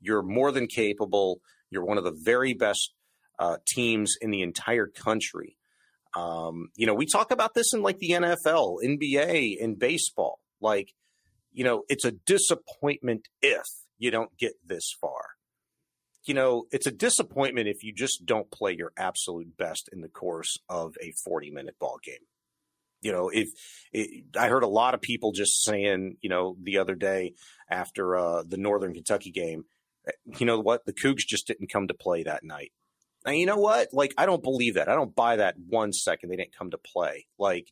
You're 0.00 0.22
more 0.22 0.52
than 0.52 0.66
capable. 0.66 1.40
You're 1.70 1.84
one 1.84 1.98
of 1.98 2.04
the 2.04 2.16
very 2.24 2.52
best 2.52 2.92
uh, 3.38 3.56
teams 3.66 4.16
in 4.20 4.30
the 4.30 4.42
entire 4.42 4.86
country. 4.86 5.56
Um, 6.14 6.68
you 6.76 6.86
know, 6.86 6.94
we 6.94 7.06
talk 7.06 7.30
about 7.30 7.54
this 7.54 7.72
in 7.72 7.82
like 7.82 7.98
the 7.98 8.10
NFL, 8.10 8.78
NBA, 8.84 9.56
in 9.58 9.76
baseball. 9.76 10.40
Like, 10.60 10.92
you 11.52 11.64
know, 11.64 11.84
it's 11.88 12.04
a 12.04 12.12
disappointment 12.12 13.28
if 13.40 13.66
you 13.98 14.10
don't 14.10 14.36
get 14.38 14.52
this 14.64 14.94
far. 15.00 15.22
You 16.24 16.34
know, 16.34 16.64
it's 16.70 16.86
a 16.86 16.92
disappointment 16.92 17.66
if 17.66 17.82
you 17.82 17.92
just 17.92 18.24
don't 18.24 18.50
play 18.50 18.76
your 18.76 18.92
absolute 18.96 19.56
best 19.56 19.88
in 19.92 20.02
the 20.02 20.08
course 20.08 20.56
of 20.68 20.94
a 21.02 21.12
40 21.24 21.50
minute 21.50 21.76
ball 21.80 21.98
game 22.02 22.26
you 23.02 23.12
know, 23.12 23.28
if 23.28 23.48
it, 23.92 24.24
I 24.38 24.48
heard 24.48 24.62
a 24.62 24.68
lot 24.68 24.94
of 24.94 25.02
people 25.02 25.32
just 25.32 25.64
saying, 25.64 26.16
you 26.22 26.30
know, 26.30 26.56
the 26.62 26.78
other 26.78 26.94
day 26.94 27.34
after 27.68 28.16
uh, 28.16 28.44
the 28.46 28.56
Northern 28.56 28.94
Kentucky 28.94 29.32
game, 29.32 29.64
eh, 30.06 30.12
you 30.38 30.46
know 30.46 30.60
what, 30.60 30.86
the 30.86 30.92
Cougs 30.92 31.26
just 31.26 31.46
didn't 31.46 31.70
come 31.70 31.88
to 31.88 31.94
play 31.94 32.22
that 32.22 32.44
night. 32.44 32.72
And 33.24 33.36
you 33.36 33.46
know 33.46 33.58
what? 33.58 33.88
Like, 33.92 34.14
I 34.18 34.26
don't 34.26 34.42
believe 34.42 34.74
that. 34.74 34.88
I 34.88 34.94
don't 34.94 35.14
buy 35.14 35.36
that 35.36 35.54
one 35.68 35.92
second. 35.92 36.30
They 36.30 36.36
didn't 36.36 36.56
come 36.56 36.70
to 36.70 36.78
play. 36.78 37.26
Like, 37.38 37.68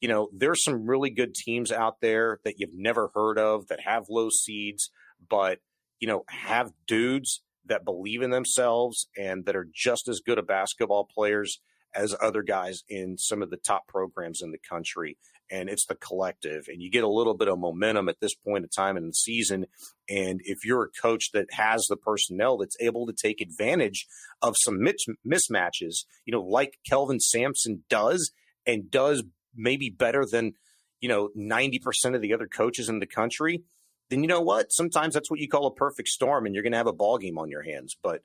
you 0.00 0.08
know, 0.08 0.28
there's 0.34 0.64
some 0.64 0.86
really 0.86 1.10
good 1.10 1.34
teams 1.34 1.72
out 1.72 2.00
there 2.00 2.40
that 2.44 2.58
you've 2.58 2.74
never 2.74 3.10
heard 3.14 3.38
of 3.38 3.68
that 3.68 3.80
have 3.80 4.06
low 4.10 4.28
seeds, 4.30 4.90
but 5.30 5.60
you 6.00 6.08
know, 6.08 6.24
have 6.28 6.72
dudes 6.88 7.42
that 7.66 7.84
believe 7.84 8.22
in 8.22 8.30
themselves 8.30 9.06
and 9.16 9.46
that 9.46 9.54
are 9.54 9.68
just 9.72 10.08
as 10.08 10.20
good 10.20 10.38
a 10.38 10.42
basketball 10.42 11.08
players 11.14 11.60
as 11.94 12.16
other 12.20 12.42
guys 12.42 12.82
in 12.88 13.16
some 13.16 13.42
of 13.42 13.50
the 13.50 13.56
top 13.56 13.86
programs 13.86 14.42
in 14.42 14.50
the 14.50 14.58
country. 14.68 15.16
And 15.50 15.68
it's 15.68 15.86
the 15.86 15.94
collective, 15.94 16.64
and 16.68 16.80
you 16.80 16.90
get 16.90 17.04
a 17.04 17.08
little 17.08 17.34
bit 17.34 17.48
of 17.48 17.58
momentum 17.58 18.08
at 18.08 18.20
this 18.20 18.34
point 18.34 18.64
in 18.64 18.70
time 18.70 18.96
in 18.96 19.06
the 19.06 19.12
season. 19.12 19.66
And 20.08 20.40
if 20.44 20.64
you're 20.64 20.84
a 20.84 21.00
coach 21.02 21.30
that 21.32 21.52
has 21.52 21.84
the 21.88 21.96
personnel 21.96 22.56
that's 22.56 22.76
able 22.80 23.06
to 23.06 23.12
take 23.12 23.40
advantage 23.40 24.06
of 24.40 24.54
some 24.58 24.78
mismatches, 25.26 26.04
you 26.24 26.32
know, 26.32 26.40
like 26.40 26.78
Kelvin 26.88 27.20
Sampson 27.20 27.84
does, 27.90 28.32
and 28.66 28.90
does 28.90 29.24
maybe 29.54 29.90
better 29.90 30.24
than, 30.30 30.54
you 31.00 31.08
know, 31.08 31.28
90% 31.36 31.80
of 32.14 32.22
the 32.22 32.32
other 32.32 32.46
coaches 32.46 32.88
in 32.88 33.00
the 33.00 33.06
country, 33.06 33.62
then 34.08 34.22
you 34.22 34.28
know 34.28 34.40
what? 34.40 34.72
Sometimes 34.72 35.14
that's 35.14 35.30
what 35.30 35.40
you 35.40 35.48
call 35.48 35.66
a 35.66 35.74
perfect 35.74 36.08
storm, 36.08 36.46
and 36.46 36.54
you're 36.54 36.62
going 36.62 36.72
to 36.72 36.78
have 36.78 36.86
a 36.86 36.92
ball 36.92 37.18
game 37.18 37.38
on 37.38 37.50
your 37.50 37.62
hands. 37.62 37.96
But 38.02 38.22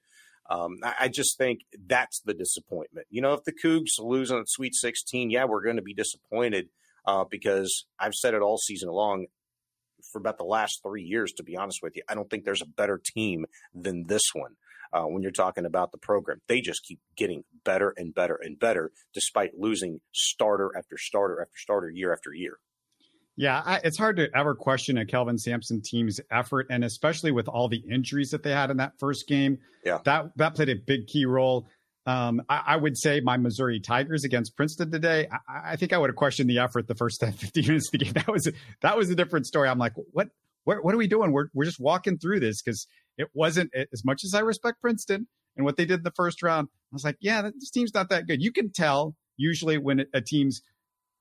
um, 0.49 0.77
I, 0.83 1.09
just 1.09 1.37
think 1.37 1.61
that's 1.87 2.21
the 2.21 2.33
disappointment. 2.33 3.07
You 3.09 3.21
know, 3.21 3.33
if 3.33 3.43
the 3.43 3.51
Cougs 3.51 3.99
lose 3.99 4.31
on 4.31 4.45
Sweet 4.45 4.75
16, 4.75 5.29
yeah, 5.29 5.45
we're 5.45 5.63
going 5.63 5.75
to 5.75 5.81
be 5.81 5.93
disappointed 5.93 6.69
uh, 7.07 7.23
because 7.29 7.85
I've 7.97 8.13
said 8.13 8.33
it 8.33 8.41
all 8.41 8.57
season 8.57 8.89
long 8.89 9.25
for 10.11 10.19
about 10.19 10.37
the 10.37 10.43
last 10.43 10.81
three 10.83 11.03
years, 11.03 11.31
to 11.33 11.43
be 11.43 11.57
honest 11.57 11.79
with 11.81 11.95
you. 11.95 12.03
I 12.07 12.13
don't 12.13 12.29
think 12.29 12.43
there's 12.45 12.61
a 12.61 12.67
better 12.67 13.01
team 13.03 13.45
than 13.73 14.05
this 14.07 14.33
one. 14.33 14.51
Uh, 14.93 15.03
when 15.03 15.21
you're 15.21 15.31
talking 15.31 15.65
about 15.65 15.91
the 15.91 15.97
program, 15.97 16.39
they 16.47 16.61
just 16.61 16.83
keep 16.83 16.99
getting 17.17 17.43
better 17.65 17.93
and 17.97 18.13
better 18.13 18.39
and 18.41 18.57
better, 18.59 18.91
despite 19.13 19.51
losing 19.57 19.99
starter 20.13 20.71
after 20.77 20.97
starter 20.97 21.41
after 21.41 21.57
starter 21.57 21.89
year 21.89 22.13
after 22.13 22.33
year. 22.33 22.59
Yeah, 23.35 23.61
I, 23.63 23.79
it's 23.83 23.97
hard 23.97 24.17
to 24.17 24.29
ever 24.35 24.55
question 24.55 24.97
a 24.97 25.05
Kelvin 25.05 25.37
Sampson 25.37 25.81
team's 25.81 26.19
effort, 26.31 26.67
and 26.71 26.83
especially 26.83 27.31
with 27.31 27.47
all 27.47 27.67
the 27.67 27.83
injuries 27.91 28.31
that 28.31 28.41
they 28.43 28.51
had 28.51 28.71
in 28.71 28.77
that 28.77 28.97
first 28.97 29.27
game. 29.27 29.59
Yeah, 29.85 29.99
that 30.05 30.31
that 30.37 30.55
played 30.55 30.69
a 30.69 30.75
big 30.75 31.05
key 31.05 31.25
role. 31.25 31.67
Um, 32.07 32.41
I, 32.47 32.63
I, 32.67 32.77
would 32.77 32.97
say 32.97 33.19
my 33.19 33.35
Missouri 33.35 33.81
Tigers 33.81 34.23
against 34.23 34.55
Princeton 34.55 34.89
today. 34.89 35.27
I, 35.29 35.73
I, 35.73 35.75
think 35.75 35.91
I 35.91 35.97
would 35.97 36.09
have 36.09 36.15
questioned 36.15 36.49
the 36.49 36.59
effort 36.59 36.87
the 36.87 36.95
first 36.95 37.19
10, 37.21 37.33
15 37.33 37.67
minutes 37.67 37.89
of 37.89 37.91
the 37.91 38.05
game. 38.05 38.13
That 38.13 38.29
was 38.29 38.47
a, 38.47 38.53
that 38.81 38.97
was 38.97 39.09
a 39.09 39.15
different 39.15 39.45
story. 39.45 39.67
I'm 39.67 39.77
like, 39.77 39.91
what 40.13 40.29
what 40.63 40.83
what 40.83 40.93
are 40.93 40.97
we 40.97 41.07
doing? 41.07 41.33
We're 41.33 41.47
we're 41.53 41.65
just 41.65 41.81
walking 41.81 42.17
through 42.17 42.39
this 42.39 42.61
because 42.61 42.87
it 43.17 43.27
wasn't 43.33 43.71
as 43.75 44.05
much 44.05 44.23
as 44.23 44.33
I 44.33 44.39
respect 44.39 44.81
Princeton 44.81 45.27
and 45.57 45.65
what 45.65 45.75
they 45.75 45.85
did 45.85 45.99
in 45.99 46.03
the 46.03 46.11
first 46.11 46.41
round. 46.41 46.69
I 46.71 46.95
was 46.95 47.03
like, 47.03 47.17
yeah, 47.19 47.41
this 47.41 47.71
team's 47.71 47.93
not 47.93 48.09
that 48.09 48.25
good. 48.25 48.41
You 48.41 48.53
can 48.53 48.71
tell 48.71 49.13
usually 49.35 49.77
when 49.77 50.05
a 50.13 50.21
team's 50.21 50.61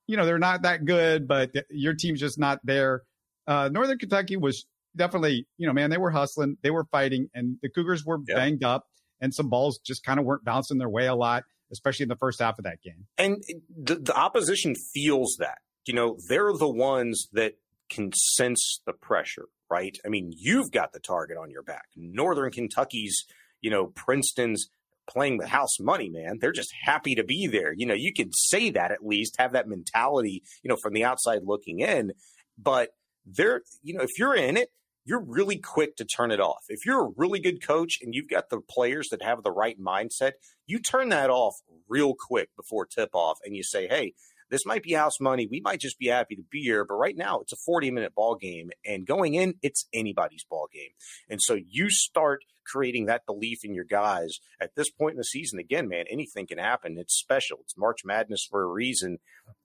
you 0.07 0.15
know, 0.15 0.25
they're 0.25 0.39
not 0.39 0.61
that 0.63 0.85
good, 0.85 1.27
but 1.27 1.51
your 1.69 1.93
team's 1.93 2.19
just 2.19 2.39
not 2.39 2.59
there. 2.63 3.03
Uh, 3.45 3.69
Northern 3.71 3.97
Kentucky 3.97 4.37
was 4.37 4.65
definitely, 4.95 5.45
you 5.57 5.67
know, 5.67 5.73
man, 5.73 5.89
they 5.89 5.97
were 5.97 6.11
hustling, 6.11 6.57
they 6.63 6.71
were 6.71 6.85
fighting, 6.85 7.29
and 7.33 7.57
the 7.61 7.69
Cougars 7.69 8.05
were 8.05 8.19
yeah. 8.27 8.35
banged 8.35 8.63
up, 8.63 8.85
and 9.21 9.33
some 9.33 9.49
balls 9.49 9.79
just 9.79 10.03
kind 10.03 10.19
of 10.19 10.25
weren't 10.25 10.43
bouncing 10.43 10.77
their 10.77 10.89
way 10.89 11.07
a 11.07 11.15
lot, 11.15 11.43
especially 11.71 12.03
in 12.03 12.09
the 12.09 12.15
first 12.15 12.39
half 12.41 12.57
of 12.57 12.65
that 12.65 12.81
game. 12.81 13.07
And 13.17 13.43
the, 13.75 13.95
the 13.95 14.15
opposition 14.15 14.75
feels 14.93 15.37
that. 15.39 15.59
You 15.85 15.93
know, 15.93 16.17
they're 16.27 16.53
the 16.53 16.69
ones 16.69 17.27
that 17.31 17.53
can 17.89 18.11
sense 18.13 18.81
the 18.85 18.93
pressure, 18.93 19.45
right? 19.69 19.97
I 20.05 20.09
mean, 20.09 20.33
you've 20.35 20.71
got 20.71 20.91
the 20.91 20.99
target 20.99 21.37
on 21.37 21.49
your 21.49 21.63
back. 21.63 21.85
Northern 21.95 22.51
Kentucky's, 22.51 23.25
you 23.61 23.71
know, 23.71 23.87
Princeton's, 23.87 24.69
playing 25.09 25.37
with 25.37 25.47
house 25.47 25.79
money, 25.79 26.09
man. 26.09 26.37
They're 26.39 26.51
just 26.51 26.73
happy 26.83 27.15
to 27.15 27.23
be 27.23 27.47
there. 27.47 27.73
You 27.73 27.85
know, 27.85 27.93
you 27.93 28.13
could 28.13 28.35
say 28.35 28.71
that 28.71 28.91
at 28.91 29.05
least, 29.05 29.37
have 29.39 29.53
that 29.53 29.67
mentality, 29.67 30.43
you 30.61 30.69
know, 30.69 30.75
from 30.75 30.93
the 30.93 31.05
outside 31.05 31.43
looking 31.45 31.79
in. 31.79 32.11
But 32.57 32.89
they're, 33.25 33.61
you 33.81 33.93
know, 33.93 34.03
if 34.03 34.19
you're 34.19 34.35
in 34.35 34.57
it, 34.57 34.69
you're 35.07 35.23
really 35.25 35.57
quick 35.57 35.95
to 35.95 36.05
turn 36.05 36.31
it 36.31 36.41
off. 36.41 36.65
If 36.67 36.85
you're 36.85 37.05
a 37.07 37.11
really 37.15 37.39
good 37.39 37.65
coach 37.65 37.99
and 38.01 38.13
you've 38.13 38.29
got 38.29 38.49
the 38.49 38.59
players 38.59 39.07
that 39.09 39.23
have 39.23 39.41
the 39.41 39.51
right 39.51 39.79
mindset, 39.79 40.33
you 40.65 40.79
turn 40.79 41.09
that 41.09 41.29
off 41.29 41.55
real 41.87 42.13
quick 42.13 42.49
before 42.57 42.85
tip 42.85 43.11
off 43.13 43.37
and 43.45 43.55
you 43.55 43.63
say, 43.63 43.87
hey, 43.87 44.15
this 44.49 44.65
might 44.65 44.83
be 44.83 44.93
house 44.93 45.19
money. 45.21 45.47
We 45.49 45.61
might 45.61 45.79
just 45.79 45.97
be 45.97 46.07
happy 46.07 46.35
to 46.35 46.43
be 46.51 46.61
here, 46.61 46.83
but 46.83 46.95
right 46.95 47.15
now 47.15 47.39
it's 47.39 47.53
a 47.53 47.57
40 47.65 47.89
minute 47.89 48.15
ball 48.15 48.35
game 48.35 48.69
and 48.85 49.07
going 49.07 49.33
in, 49.33 49.55
it's 49.61 49.87
anybody's 49.93 50.43
ball 50.43 50.67
game. 50.73 50.91
And 51.29 51.41
so 51.41 51.55
you 51.55 51.89
start 51.89 52.41
creating 52.65 53.05
that 53.05 53.25
belief 53.25 53.59
in 53.63 53.73
your 53.73 53.85
guys 53.85 54.39
at 54.59 54.75
this 54.75 54.89
point 54.89 55.13
in 55.13 55.17
the 55.17 55.23
season. 55.23 55.57
Again, 55.57 55.87
man, 55.87 56.03
anything 56.09 56.47
can 56.47 56.57
happen. 56.57 56.97
It's 56.97 57.17
special. 57.17 57.59
It's 57.61 57.77
March 57.77 57.99
Madness 58.03 58.45
for 58.49 58.61
a 58.61 58.67
reason 58.67 59.19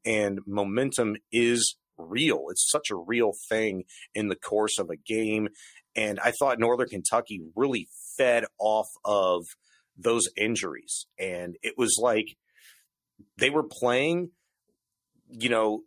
and 0.04 0.40
momentum 0.46 1.16
is 1.32 1.76
real. 1.98 2.46
It's 2.50 2.70
such 2.70 2.90
a 2.90 2.96
real 2.96 3.32
thing 3.48 3.84
in 4.14 4.28
the 4.28 4.36
course 4.36 4.78
of 4.78 4.90
a 4.90 4.96
game. 4.96 5.48
And 5.94 6.18
I 6.20 6.32
thought 6.32 6.58
Northern 6.58 6.88
Kentucky 6.88 7.40
really 7.54 7.88
fed 8.16 8.44
off 8.58 8.88
of 9.04 9.44
those 9.96 10.28
injuries. 10.36 11.06
And 11.18 11.56
it 11.62 11.74
was 11.76 11.98
like 12.00 12.36
they 13.38 13.50
were 13.50 13.64
playing 13.64 14.30
you 15.32 15.48
know, 15.48 15.82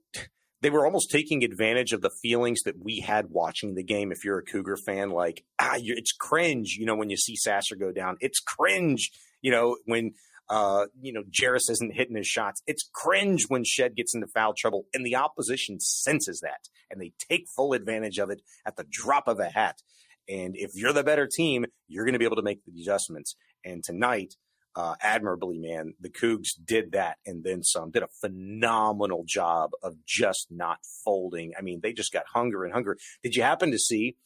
they 0.62 0.70
were 0.70 0.86
almost 0.86 1.12
taking 1.12 1.44
advantage 1.44 1.94
of 1.94 2.02
the 2.02 2.10
feelings 2.10 2.64
that 2.64 2.84
we 2.84 3.00
had 3.00 3.30
watching 3.30 3.76
the 3.76 3.84
game. 3.84 4.12
If 4.12 4.26
you're 4.26 4.40
a 4.40 4.44
Cougar 4.44 4.78
fan, 4.78 5.12
like 5.12 5.44
ah, 5.60 5.76
it's 5.78 6.12
cringe, 6.12 6.76
you 6.80 6.86
know, 6.86 6.96
when 6.96 7.10
you 7.10 7.18
see 7.18 7.36
Sasser 7.36 7.76
go 7.76 7.92
down, 7.92 8.18
it's 8.20 8.40
cringe, 8.40 9.12
you 9.42 9.52
know, 9.52 9.78
when 9.86 10.14
uh, 10.50 10.86
you 11.02 11.14
know 11.14 11.24
Jarace 11.24 11.70
isn't 11.70 11.94
hitting 11.94 12.16
his 12.16 12.28
shots. 12.28 12.62
It's 12.68 12.90
cringe 12.94 13.46
when 13.48 13.64
Shead 13.64 13.96
gets 13.96 14.14
into 14.14 14.28
foul 14.28 14.54
trouble, 14.54 14.86
and 14.94 15.06
the 15.06 15.16
opposition 15.16 15.80
senses 15.80 16.42
that, 16.42 16.70
and 16.90 17.02
they 17.02 17.14
take 17.30 17.48
full 17.56 17.74
advantage 17.74 18.18
of 18.18 18.30
it 18.30 18.42
at 18.66 18.76
the 18.76 18.86
drop 18.90 19.28
of 19.28 19.40
a 19.40 19.50
hat. 19.50 19.82
And 20.28 20.56
if 20.56 20.72
you're 20.74 20.94
the 20.94 21.04
better 21.04 21.28
team, 21.28 21.66
you're 21.88 22.06
going 22.06 22.14
to 22.14 22.20
be 22.20 22.26
able 22.26 22.38
to 22.38 22.42
make 22.42 22.66
the 22.66 22.82
adjustments. 22.82 23.36
And 23.64 23.84
tonight, 23.84 24.36
uh, 24.76 24.96
admirably, 25.02 25.58
man. 25.58 25.94
The 26.00 26.10
Cougs 26.10 26.50
did 26.64 26.92
that 26.92 27.18
and 27.26 27.44
then 27.44 27.64
some. 27.64 27.92
Did 27.92 28.04
a 28.04 28.10
phenomenal 28.20 29.24
job 29.26 29.72
of 29.82 29.96
just 30.06 30.48
not 30.50 30.80
folding. 31.04 31.54
I 31.58 31.62
mean, 31.62 31.80
they 31.82 31.94
just 31.94 32.12
got 32.12 32.26
hunger 32.34 32.64
and 32.64 32.74
hunger. 32.74 32.98
Did 33.24 33.36
you 33.36 33.44
happen 33.44 33.72
to 33.72 33.80
see 33.80 34.18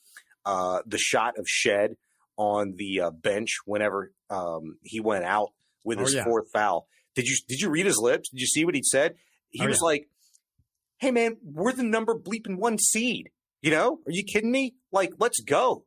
uh, 0.45 0.81
the 0.85 0.97
shot 0.97 1.37
of 1.37 1.47
Shead 1.47 1.95
on 2.37 2.75
the 2.77 3.01
uh, 3.01 3.11
bench 3.11 3.57
whenever 3.65 4.11
um, 4.29 4.77
he 4.81 4.99
went 4.99 5.25
out 5.25 5.49
with 5.89 5.99
oh, 5.99 6.03
his 6.03 6.13
yeah. 6.13 6.23
fourth 6.23 6.49
foul? 6.53 6.87
Did 7.15 7.25
you 7.25 7.35
did 7.47 7.59
you 7.59 7.69
read 7.69 7.85
his 7.85 7.97
lips? 7.97 8.29
Did 8.29 8.39
you 8.39 8.47
see 8.47 8.63
what 8.63 8.75
he 8.75 8.83
said? 8.83 9.15
He 9.49 9.63
oh, 9.63 9.67
was 9.67 9.79
yeah. 9.81 9.85
like, 9.85 10.09
"Hey, 10.99 11.11
man, 11.11 11.37
we're 11.43 11.73
the 11.73 11.83
number 11.83 12.15
bleeping 12.15 12.57
one 12.57 12.77
seed. 12.77 13.31
You 13.61 13.71
know, 13.71 13.99
are 14.05 14.11
you 14.11 14.23
kidding 14.23 14.51
me? 14.51 14.75
Like, 14.91 15.11
let's 15.19 15.41
go." 15.41 15.85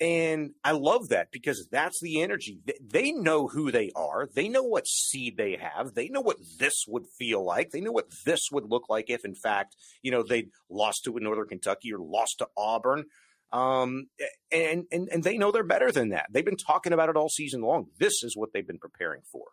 And 0.00 0.54
I 0.64 0.72
love 0.72 1.10
that 1.10 1.28
because 1.30 1.68
that's 1.70 2.00
the 2.02 2.22
energy. 2.22 2.58
They 2.84 3.12
know 3.12 3.46
who 3.46 3.70
they 3.70 3.92
are. 3.94 4.28
They 4.34 4.48
know 4.48 4.64
what 4.64 4.88
seed 4.88 5.36
they 5.36 5.56
have. 5.60 5.94
They 5.94 6.08
know 6.08 6.20
what 6.20 6.38
this 6.58 6.74
would 6.88 7.04
feel 7.16 7.44
like. 7.44 7.70
They 7.70 7.80
know 7.80 7.92
what 7.92 8.08
this 8.26 8.48
would 8.50 8.68
look 8.68 8.88
like 8.88 9.10
if, 9.10 9.24
in 9.24 9.36
fact, 9.36 9.76
you 10.02 10.10
know, 10.10 10.24
they 10.24 10.48
lost 10.68 11.04
to 11.04 11.16
Northern 11.20 11.46
Kentucky 11.46 11.92
or 11.92 12.00
lost 12.00 12.38
to 12.38 12.48
Auburn. 12.56 13.04
Um, 13.52 14.06
and, 14.50 14.86
and, 14.90 15.08
and 15.12 15.22
they 15.22 15.36
know 15.36 15.50
they're 15.50 15.62
better 15.62 15.92
than 15.92 16.10
that. 16.10 16.26
They've 16.30 16.44
been 16.44 16.56
talking 16.56 16.92
about 16.92 17.10
it 17.10 17.16
all 17.16 17.28
season 17.28 17.60
long. 17.60 17.86
This 17.98 18.22
is 18.22 18.36
what 18.36 18.52
they've 18.52 18.66
been 18.66 18.78
preparing 18.78 19.20
for. 19.30 19.44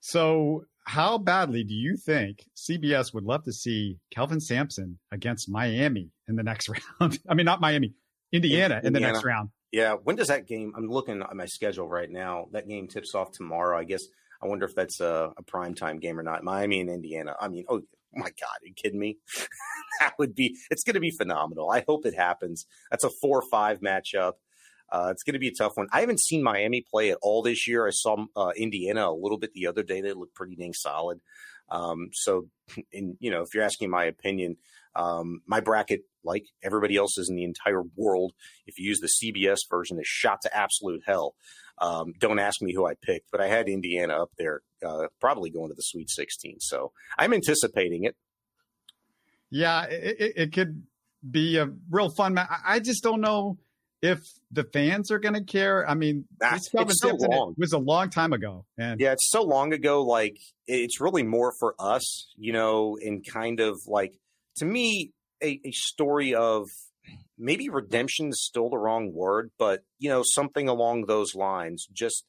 So, 0.00 0.66
how 0.84 1.18
badly 1.18 1.64
do 1.64 1.74
you 1.74 1.96
think 1.96 2.44
CBS 2.56 3.12
would 3.12 3.24
love 3.24 3.44
to 3.44 3.52
see 3.52 3.98
Kelvin 4.12 4.40
Sampson 4.40 4.98
against 5.10 5.50
Miami 5.50 6.10
in 6.28 6.36
the 6.36 6.44
next 6.44 6.68
round? 7.00 7.18
I 7.28 7.34
mean, 7.34 7.46
not 7.46 7.60
Miami, 7.60 7.94
Indiana, 8.30 8.78
in, 8.80 8.88
in 8.88 8.92
the 8.92 9.00
next 9.00 9.24
round. 9.24 9.50
Yeah. 9.72 9.94
When 9.94 10.16
does 10.16 10.28
that 10.28 10.46
game? 10.46 10.74
I'm 10.76 10.88
looking 10.88 11.22
at 11.22 11.34
my 11.34 11.46
schedule 11.46 11.88
right 11.88 12.10
now. 12.10 12.46
That 12.52 12.68
game 12.68 12.88
tips 12.88 13.14
off 13.14 13.32
tomorrow. 13.32 13.78
I 13.78 13.84
guess. 13.84 14.04
I 14.40 14.46
wonder 14.46 14.66
if 14.66 14.74
that's 14.74 15.00
a, 15.00 15.32
a 15.36 15.42
prime 15.42 15.74
time 15.74 15.98
game 15.98 16.20
or 16.20 16.22
not. 16.22 16.44
Miami 16.44 16.80
and 16.80 16.90
Indiana. 16.90 17.34
I 17.40 17.48
mean, 17.48 17.64
oh 17.68 17.82
my 18.16 18.30
God, 18.40 18.56
are 18.62 18.66
you 18.66 18.74
kidding 18.74 18.98
me? 18.98 19.18
that 20.00 20.14
would 20.18 20.34
be. 20.34 20.56
It's 20.70 20.82
going 20.82 20.94
to 20.94 21.00
be 21.00 21.10
phenomenal. 21.10 21.70
I 21.70 21.84
hope 21.86 22.06
it 22.06 22.14
happens. 22.14 22.66
That's 22.90 23.04
a 23.04 23.10
four 23.10 23.42
five 23.42 23.80
matchup. 23.80 24.34
Uh, 24.90 25.08
it's 25.10 25.22
going 25.22 25.34
to 25.34 25.40
be 25.40 25.48
a 25.48 25.54
tough 25.54 25.76
one. 25.76 25.88
I 25.92 26.00
haven't 26.00 26.20
seen 26.20 26.42
Miami 26.42 26.84
play 26.88 27.10
at 27.10 27.18
all 27.20 27.42
this 27.42 27.66
year. 27.66 27.86
I 27.86 27.90
saw 27.90 28.24
uh, 28.36 28.52
Indiana 28.56 29.10
a 29.10 29.12
little 29.12 29.38
bit 29.38 29.52
the 29.52 29.66
other 29.66 29.82
day. 29.82 30.00
They 30.00 30.12
look 30.12 30.32
pretty 30.34 30.54
dang 30.54 30.74
solid. 30.74 31.20
Um, 31.68 32.10
so, 32.12 32.48
in, 32.92 33.16
you 33.20 33.30
know, 33.30 33.42
if 33.42 33.54
you're 33.54 33.64
asking 33.64 33.90
my 33.90 34.04
opinion, 34.04 34.56
um, 34.94 35.42
my 35.46 35.60
bracket, 35.60 36.02
like 36.24 36.46
everybody 36.62 36.96
else's 36.96 37.28
in 37.28 37.36
the 37.36 37.44
entire 37.44 37.82
world, 37.96 38.32
if 38.66 38.78
you 38.78 38.88
use 38.88 39.00
the 39.00 39.08
CBS 39.08 39.60
version, 39.68 39.98
is 40.00 40.06
shot 40.06 40.40
to 40.42 40.56
absolute 40.56 41.02
hell. 41.06 41.34
Um, 41.78 42.14
don't 42.18 42.38
ask 42.38 42.62
me 42.62 42.72
who 42.72 42.86
I 42.86 42.94
picked, 42.94 43.30
but 43.30 43.40
I 43.40 43.48
had 43.48 43.68
Indiana 43.68 44.14
up 44.22 44.30
there, 44.38 44.62
uh, 44.84 45.06
probably 45.20 45.50
going 45.50 45.68
to 45.68 45.74
the 45.74 45.82
Sweet 45.82 46.10
16. 46.10 46.56
So 46.60 46.92
I'm 47.18 47.32
anticipating 47.32 48.04
it. 48.04 48.16
Yeah, 49.50 49.84
it, 49.84 50.32
it 50.36 50.52
could 50.52 50.82
be 51.28 51.58
a 51.58 51.70
real 51.90 52.10
fun 52.10 52.34
match. 52.34 52.48
I 52.64 52.80
just 52.80 53.02
don't 53.02 53.20
know 53.20 53.58
if 54.02 54.20
the 54.50 54.64
fans 54.64 55.10
are 55.10 55.18
going 55.18 55.34
to 55.34 55.44
care. 55.44 55.88
I 55.88 55.94
mean, 55.94 56.26
it's 56.42 56.70
so 56.70 57.08
long. 57.18 57.52
It 57.52 57.60
was 57.60 57.72
a 57.72 57.78
long 57.78 58.10
time 58.10 58.32
ago. 58.32 58.64
And 58.78 59.00
yeah, 59.00 59.12
it's 59.12 59.30
so 59.30 59.42
long 59.42 59.72
ago. 59.72 60.02
Like 60.02 60.36
it's 60.66 61.00
really 61.00 61.22
more 61.22 61.52
for 61.58 61.74
us, 61.78 62.32
you 62.36 62.52
know, 62.52 62.96
in 63.00 63.22
kind 63.22 63.60
of 63.60 63.78
like 63.86 64.14
to 64.56 64.64
me, 64.64 65.12
a, 65.42 65.60
a 65.64 65.70
story 65.72 66.34
of 66.34 66.68
maybe 67.38 67.68
redemption 67.68 68.28
is 68.28 68.44
still 68.44 68.70
the 68.70 68.78
wrong 68.78 69.12
word, 69.12 69.50
but 69.58 69.84
you 69.98 70.08
know, 70.08 70.22
something 70.24 70.68
along 70.68 71.06
those 71.06 71.34
lines. 71.34 71.86
Just, 71.92 72.24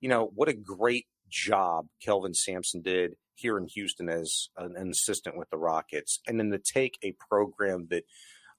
you 0.00 0.08
know, 0.08 0.30
what 0.34 0.48
a 0.48 0.54
great 0.54 1.06
job 1.28 1.86
Kelvin 2.02 2.34
Sampson 2.34 2.82
did 2.82 3.14
here 3.34 3.56
in 3.56 3.66
Houston 3.66 4.08
as 4.08 4.48
an, 4.56 4.76
an 4.76 4.90
assistant 4.90 5.36
with 5.36 5.50
the 5.50 5.58
Rockets. 5.58 6.20
And 6.26 6.38
then 6.38 6.50
to 6.50 6.58
take 6.58 6.98
a 7.02 7.14
program 7.28 7.88
that, 7.90 8.04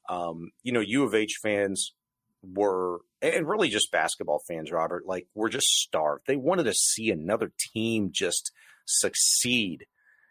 um, 0.09 0.51
you 0.63 0.71
know, 0.71 0.81
U 0.81 1.03
of 1.03 1.13
H 1.13 1.39
fans 1.41 1.93
were, 2.41 2.99
and 3.21 3.47
really 3.47 3.69
just 3.69 3.91
basketball 3.91 4.41
fans, 4.47 4.71
Robert, 4.71 5.05
like 5.05 5.27
were 5.33 5.49
just 5.49 5.67
starved. 5.67 6.23
They 6.27 6.35
wanted 6.35 6.63
to 6.63 6.73
see 6.73 7.09
another 7.09 7.51
team 7.73 8.09
just 8.11 8.51
succeed 8.85 9.85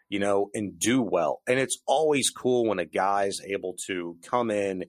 you 0.09 0.19
know, 0.19 0.51
and 0.53 0.77
do 0.77 1.01
well. 1.01 1.41
And 1.47 1.57
it's 1.57 1.79
always 1.87 2.29
cool 2.29 2.67
when 2.67 2.77
a 2.77 2.85
guy's 2.85 3.39
able 3.47 3.75
to 3.87 4.15
come 4.21 4.51
in 4.51 4.83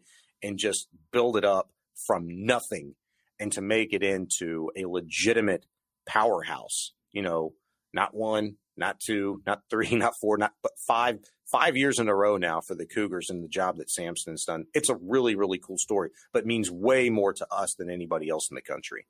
and 0.45 0.59
just 0.59 0.89
build 1.11 1.37
it 1.37 1.45
up 1.45 1.71
from 2.07 2.45
nothing 2.45 2.95
and 3.41 3.51
to 3.53 3.61
make 3.61 3.93
it 3.93 4.03
into 4.03 4.71
a 4.77 4.85
legitimate 4.85 5.67
powerhouse, 6.07 6.93
you 7.13 7.23
know, 7.23 7.55
not 7.93 8.15
one, 8.15 8.57
not 8.77 9.01
two, 9.01 9.43
not 9.47 9.63
three, 9.71 9.91
not 9.97 10.15
four, 10.21 10.37
not 10.37 10.53
but 10.63 10.73
five 10.87 11.19
five 11.51 11.77
years 11.77 11.99
in 11.99 12.09
a 12.09 12.15
row 12.15 12.37
now 12.37 12.61
for 12.61 12.75
the 12.75 12.87
Cougars 12.87 13.31
and 13.31 13.45
the 13.45 13.49
job 13.49 13.77
that 13.77 13.91
Sampson's 13.91 14.45
done. 14.45 14.65
It's 14.75 14.89
a 14.89 14.97
really, 14.97 15.35
really 15.35 15.59
cool 15.59 15.79
story, 15.79 16.11
but 16.33 16.47
means 16.47 16.71
way 16.71 17.11
more 17.11 17.33
to 17.33 17.47
us 17.51 17.75
than 17.75 17.91
anybody 17.91 18.29
else 18.29 18.51
in 18.51 18.55
the 18.55 18.63
country. 18.63 19.07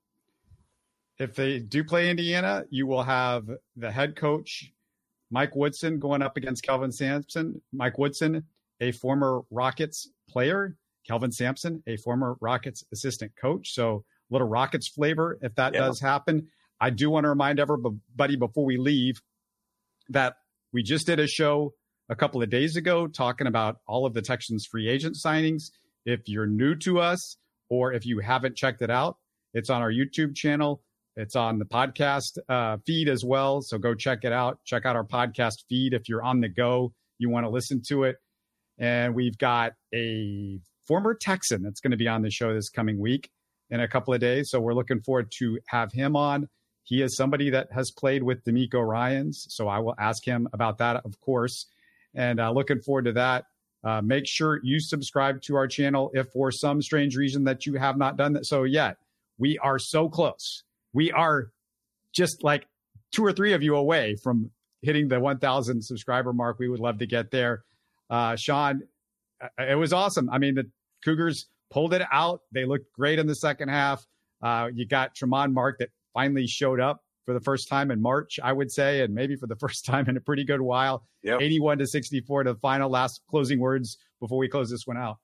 If 1.19 1.37
they 1.37 1.61
do 1.61 1.85
play 1.85 2.11
Indiana, 2.11 2.65
you 2.71 2.87
will 2.87 3.05
have 3.05 3.49
the 3.77 3.91
head 3.91 4.17
coach 4.17 4.73
Mike 5.31 5.55
Woodson 5.55 5.99
going 5.99 6.23
up 6.23 6.37
against 6.37 6.65
Kelvin 6.65 6.93
Sampson. 6.93 7.61
Mike 7.73 7.99
Woodson, 7.99 8.45
a 8.81 8.93
former 8.93 9.43
Rockets 9.51 10.11
player. 10.29 10.77
Kelvin 11.07 11.33
Sampson, 11.33 11.83
a 11.87 11.97
former 11.97 12.37
Rockets 12.41 12.85
assistant 12.93 13.33
coach. 13.41 13.75
So 13.75 14.05
a 14.31 14.35
little 14.35 14.49
Rockets 14.49 14.89
flavor 14.89 15.39
if 15.43 15.55
that 15.57 15.75
yeah. 15.75 15.81
does 15.81 16.01
happen. 16.01 16.49
I 16.81 16.91
do 16.91 17.11
want 17.11 17.25
to 17.25 17.29
remind 17.29 17.61
everybody 17.61 18.37
before 18.37 18.65
we 18.65 18.77
leave 18.77 19.21
that 20.09 20.35
we 20.73 20.83
just 20.83 21.07
did 21.07 21.21
a 21.21 21.27
show 21.27 21.73
a 22.09 22.17
couple 22.17 22.43
of 22.43 22.51
days 22.51 22.77
ago 22.77 23.07
talking 23.07 23.47
about 23.47 23.77
all 23.87 24.07
of 24.07 24.13
the 24.13 24.23
Texans 24.23 24.67
free 24.67 24.89
agent 24.89 25.17
signings. 25.17 25.71
If 26.05 26.21
you're 26.27 26.47
new 26.47 26.75
to 26.77 27.01
us 27.01 27.37
or 27.71 27.93
if 27.93 28.05
you 28.05 28.19
haven't 28.19 28.57
checked 28.57 28.83
it 28.83 28.91
out, 28.91 29.17
it's 29.55 29.71
on 29.71 29.83
our 29.83 29.91
YouTube 29.91 30.35
channel. 30.35 30.83
It's 31.17 31.37
on 31.37 31.59
the 31.59 31.65
podcast 31.65 32.39
uh, 32.49 32.79
feed 32.85 33.09
as 33.09 33.25
well. 33.25 33.63
So 33.63 33.79
go 33.79 33.95
check 33.95 34.25
it 34.25 34.33
out. 34.33 34.59
Check 34.65 34.85
out 34.85 34.97
our 34.97 35.05
podcast 35.05 35.65
feed 35.69 35.95
if 35.95 36.09
you're 36.09 36.25
on 36.25 36.41
the 36.41 36.49
go, 36.49 36.93
you 37.19 37.31
want 37.31 37.47
to 37.47 37.51
listen 37.51 37.83
to 37.89 38.05
it. 38.05 38.17
And 38.79 39.15
we've 39.15 39.39
got 39.39 39.75
a 39.95 40.59
former 40.87 41.15
Texan 41.15 41.63
that's 41.63 41.81
going 41.81 41.91
to 41.91 41.97
be 41.97 42.09
on 42.09 42.23
the 42.23 42.31
show 42.31 42.55
this 42.55 42.69
coming 42.69 42.99
week 42.99 43.31
in 43.71 43.81
a 43.81 43.89
couple 43.89 44.15
of 44.15 44.21
days. 44.21 44.51
So 44.51 44.61
we're 44.61 44.75
looking 44.75 45.01
forward 45.01 45.33
to 45.39 45.59
have 45.67 45.93
him 45.93 46.17
on. 46.17 46.49
He 46.83 47.03
is 47.03 47.17
somebody 47.17 47.51
that 47.51 47.69
has 47.73 47.91
played 47.91 48.23
with 48.23 48.45
DeMeco 48.45 48.87
Ryans. 48.87 49.47
So 49.51 49.69
I 49.69 49.79
will 49.79 49.95
ask 49.99 50.25
him 50.25 50.49
about 50.53 50.79
that, 50.79 50.97
of 51.05 51.19
course. 51.21 51.67
And 52.15 52.41
uh, 52.41 52.51
looking 52.53 52.81
forward 52.81 53.07
to 53.07 53.13
that. 53.13 53.47
Uh, 53.83 54.01
make 54.01 54.27
sure 54.27 54.61
you 54.63 54.81
subscribe 54.81 55.43
to 55.43 55.57
our 55.57 55.67
channel 55.67 56.11
if 56.15 56.29
for 56.29 56.51
some 56.51 56.81
strange 56.81 57.17
reason 57.17 57.45
that 57.45 57.67
you 57.67 57.75
have 57.75 57.99
not 57.99 58.17
done 58.17 58.33
that 58.33 58.47
so 58.47 58.63
yet. 58.63 58.97
We 59.39 59.59
are 59.59 59.79
so 59.79 60.09
close 60.09 60.63
we 60.95 61.13
are 61.13 61.51
just 62.13 62.43
like 62.43 62.67
two 63.13 63.27
or 63.27 63.33
three 63.33 63.53
of 63.53 63.63
you 63.63 63.77
away 63.77 64.17
from 64.23 64.51
hitting 64.81 65.09
the 65.09 65.21
1,000 65.21 65.83
subscriber 65.83 66.33
mark. 66.33 66.59
We 66.59 66.69
would 66.69 66.81
love 66.81 66.99
to 66.99 67.07
get 67.07 67.31
there. 67.31 67.65
Uh, 68.09 68.37
Shaun, 68.37 68.83
it 69.59 69.79
was 69.79 69.93
awesome. 69.93 70.31
I 70.31 70.39
mean, 70.39 70.55
the 70.55 70.71
Cougars 71.05 71.47
pulled 71.71 71.95
it 71.95 72.03
out. 72.13 72.41
They 72.53 72.65
looked 72.65 72.93
great 72.93 73.19
in 73.19 73.27
the 73.27 73.35
second 73.35 73.69
half. 73.69 74.05
Uh, 74.43 74.69
you 74.73 74.87
got 74.87 75.15
Tramon 75.15 75.53
Mark 75.53 75.79
that 75.79 75.91
finally 76.13 76.47
showed 76.47 76.81
up 76.81 77.03
for 77.25 77.33
the 77.33 77.41
first 77.41 77.69
time 77.69 77.91
in 77.91 78.01
March, 78.01 78.39
I 78.43 78.53
would 78.53 78.71
say, 78.71 79.01
and 79.01 79.15
maybe 79.15 79.37
for 79.37 79.47
the 79.47 79.57
first 79.61 79.85
time 79.85 80.09
in 80.09 80.17
a 80.17 80.21
pretty 80.21 80.45
good 80.45 80.61
while. 80.61 81.07
Yep. 81.23 81.41
81 81.41 81.79
to 81.79 81.87
64 81.87 82.45
to 82.45 82.53
the 82.53 82.59
final. 82.59 82.91
Last 82.91 83.23
closing 83.29 83.59
words 83.59 83.99
before 84.21 84.39
we 84.39 84.49
close 84.49 84.71
this 84.71 84.87
one 84.87 84.97
out. 84.97 85.19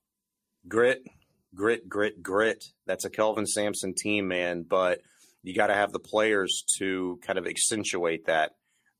Grit, 0.68 1.02
grit, 1.54 1.88
grit, 1.88 2.22
grit. 2.22 2.64
That's 2.86 3.04
a 3.04 3.10
Kelvin 3.10 3.46
Sampson 3.46 3.94
team, 3.94 4.28
man. 4.28 4.64
But 4.68 5.00
you 5.42 5.54
got 5.54 5.68
to 5.68 5.74
have 5.74 5.92
the 5.92 5.98
players 5.98 6.64
to 6.78 7.18
kind 7.22 7.38
of 7.38 7.46
accentuate 7.46 8.26
that. 8.26 8.52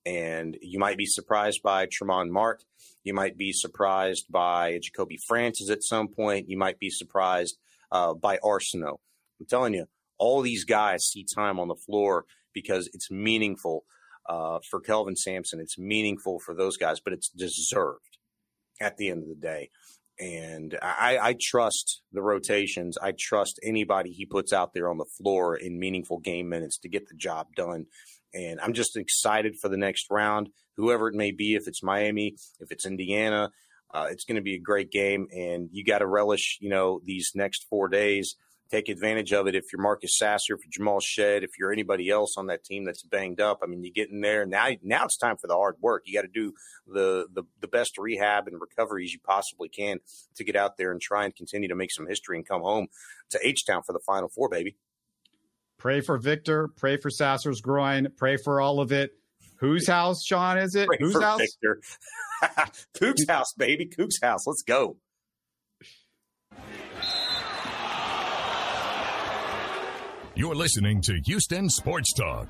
And 0.06 0.56
you 0.62 0.78
might 0.78 0.96
be 0.96 1.06
surprised 1.06 1.62
by 1.62 1.86
Tramon 1.86 2.30
Mark. 2.30 2.62
You 3.04 3.14
might 3.14 3.36
be 3.36 3.52
surprised 3.52 4.26
by 4.30 4.78
Jacoby 4.82 5.18
Francis 5.26 5.70
at 5.70 5.82
some 5.82 6.08
point. 6.08 6.48
You 6.48 6.56
might 6.56 6.78
be 6.78 6.90
surprised 6.90 7.58
uh, 7.92 8.14
by 8.14 8.38
Arceneaux. 8.38 9.00
I'm 9.38 9.46
telling 9.46 9.74
you, 9.74 9.86
all 10.18 10.42
these 10.42 10.64
guys 10.64 11.04
see 11.04 11.24
time 11.24 11.58
on 11.60 11.68
the 11.68 11.74
floor 11.74 12.24
because 12.52 12.88
it's 12.92 13.10
meaningful 13.10 13.84
uh, 14.28 14.58
for 14.70 14.80
Kelvin 14.80 15.16
Sampson. 15.16 15.60
It's 15.60 15.78
meaningful 15.78 16.40
for 16.40 16.54
those 16.54 16.76
guys, 16.76 17.00
but 17.00 17.12
it's 17.12 17.28
deserved. 17.28 18.18
at 18.80 18.96
the 18.96 19.10
end 19.10 19.22
of 19.22 19.28
the 19.28 19.34
day. 19.34 19.70
And 20.18 20.78
I, 20.82 21.18
I 21.20 21.36
trust 21.40 22.02
the 22.12 22.22
rotations. 22.22 22.98
I 23.00 23.12
trust 23.18 23.58
anybody 23.62 24.10
he 24.10 24.26
puts 24.26 24.52
out 24.52 24.74
there 24.74 24.90
on 24.90 24.98
the 24.98 25.06
floor 25.06 25.56
in 25.56 25.78
meaningful 25.78 26.18
game 26.18 26.48
minutes 26.48 26.78
to 26.78 26.88
get 26.88 27.08
the 27.08 27.14
job 27.14 27.48
done. 27.54 27.86
And 28.34 28.60
I'm 28.60 28.72
just 28.72 28.96
excited 28.96 29.56
for 29.58 29.68
the 29.68 29.76
next 29.76 30.06
round, 30.10 30.50
whoever 30.76 31.08
it 31.08 31.14
may 31.14 31.32
be, 31.32 31.54
if 31.54 31.66
it's 31.66 31.82
Miami, 31.82 32.36
if 32.60 32.70
it's 32.70 32.86
Indiana. 32.86 33.50
Uh, 33.92 34.06
it's 34.10 34.24
going 34.24 34.36
to 34.36 34.42
be 34.42 34.54
a 34.54 34.60
great 34.60 34.92
game, 34.92 35.26
and 35.34 35.68
you 35.72 35.84
got 35.84 35.98
to 35.98 36.06
relish, 36.06 36.58
you 36.60 36.70
know, 36.70 37.00
these 37.04 37.32
next 37.34 37.66
four 37.68 37.88
days 37.88 38.36
take 38.70 38.88
advantage 38.88 39.32
of 39.32 39.46
it 39.46 39.54
if 39.54 39.72
you're 39.72 39.82
Marcus 39.82 40.16
Sasser, 40.16 40.54
if 40.54 40.60
you're 40.64 40.70
Jamal 40.70 41.00
Shead, 41.00 41.42
if 41.42 41.58
you're 41.58 41.72
anybody 41.72 42.08
else 42.08 42.36
on 42.36 42.46
that 42.46 42.64
team 42.64 42.84
that's 42.84 43.02
banged 43.02 43.40
up. 43.40 43.60
I 43.62 43.66
mean, 43.66 43.82
you 43.82 43.92
get 43.92 44.10
in 44.10 44.20
there 44.20 44.46
now. 44.46 44.68
Now 44.82 45.04
it's 45.04 45.16
time 45.16 45.36
for 45.36 45.48
the 45.48 45.56
hard 45.56 45.76
work. 45.80 46.04
You 46.06 46.14
got 46.14 46.22
to 46.22 46.28
do 46.28 46.52
the, 46.86 47.26
the 47.32 47.42
the 47.60 47.68
best 47.68 47.98
rehab 47.98 48.46
and 48.46 48.60
recoveries 48.60 49.12
you 49.12 49.18
possibly 49.24 49.68
can 49.68 49.98
to 50.36 50.44
get 50.44 50.56
out 50.56 50.76
there 50.76 50.92
and 50.92 51.00
try 51.00 51.24
and 51.24 51.34
continue 51.34 51.68
to 51.68 51.74
make 51.74 51.92
some 51.92 52.06
history 52.06 52.36
and 52.36 52.46
come 52.46 52.62
home 52.62 52.86
to 53.30 53.40
H 53.42 53.66
Town 53.66 53.82
for 53.84 53.92
the 53.92 54.00
Final 54.00 54.28
Four, 54.28 54.48
baby. 54.48 54.76
Pray 55.80 56.02
for 56.02 56.18
Victor. 56.18 56.68
Pray 56.76 56.98
for 56.98 57.08
Sasser's 57.08 57.62
groin. 57.62 58.08
Pray 58.18 58.36
for 58.36 58.60
all 58.60 58.80
of 58.80 58.92
it. 58.92 59.12
Whose 59.56 59.88
house, 59.88 60.22
Shaun? 60.22 60.58
Is 60.58 60.74
it? 60.74 60.86
Pray 60.86 60.98
Whose 61.00 61.20
house? 61.20 61.40
Victor. 61.40 61.80
Cook's 62.94 63.26
house, 63.26 63.54
baby. 63.56 63.86
Cook's 63.86 64.20
house. 64.22 64.46
Let's 64.46 64.62
go. 64.62 64.98
You're 70.34 70.54
listening 70.54 71.00
to 71.02 71.18
Houston 71.24 71.70
Sports 71.70 72.12
Talk. 72.12 72.48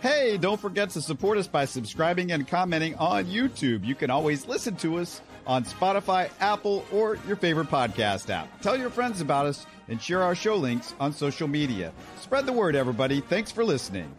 Hey, 0.00 0.38
don't 0.38 0.60
forget 0.60 0.90
to 0.90 1.00
support 1.00 1.38
us 1.38 1.48
by 1.48 1.64
subscribing 1.64 2.30
and 2.30 2.46
commenting 2.46 2.94
on 2.96 3.26
YouTube. 3.26 3.84
You 3.84 3.96
can 3.96 4.10
always 4.10 4.46
listen 4.46 4.76
to 4.76 4.98
us 4.98 5.20
on 5.44 5.64
Spotify, 5.64 6.30
Apple, 6.38 6.84
or 6.92 7.18
your 7.26 7.36
favorite 7.36 7.68
podcast 7.68 8.30
app. 8.30 8.60
Tell 8.60 8.76
your 8.76 8.90
friends 8.90 9.20
about 9.20 9.46
us 9.46 9.66
and 9.88 10.00
share 10.00 10.22
our 10.22 10.34
show 10.34 10.56
links 10.56 10.94
on 11.00 11.12
social 11.12 11.48
media. 11.48 11.92
Spread 12.20 12.46
the 12.46 12.52
word, 12.52 12.76
everybody. 12.76 13.20
Thanks 13.20 13.50
for 13.50 13.64
listening. 13.64 14.14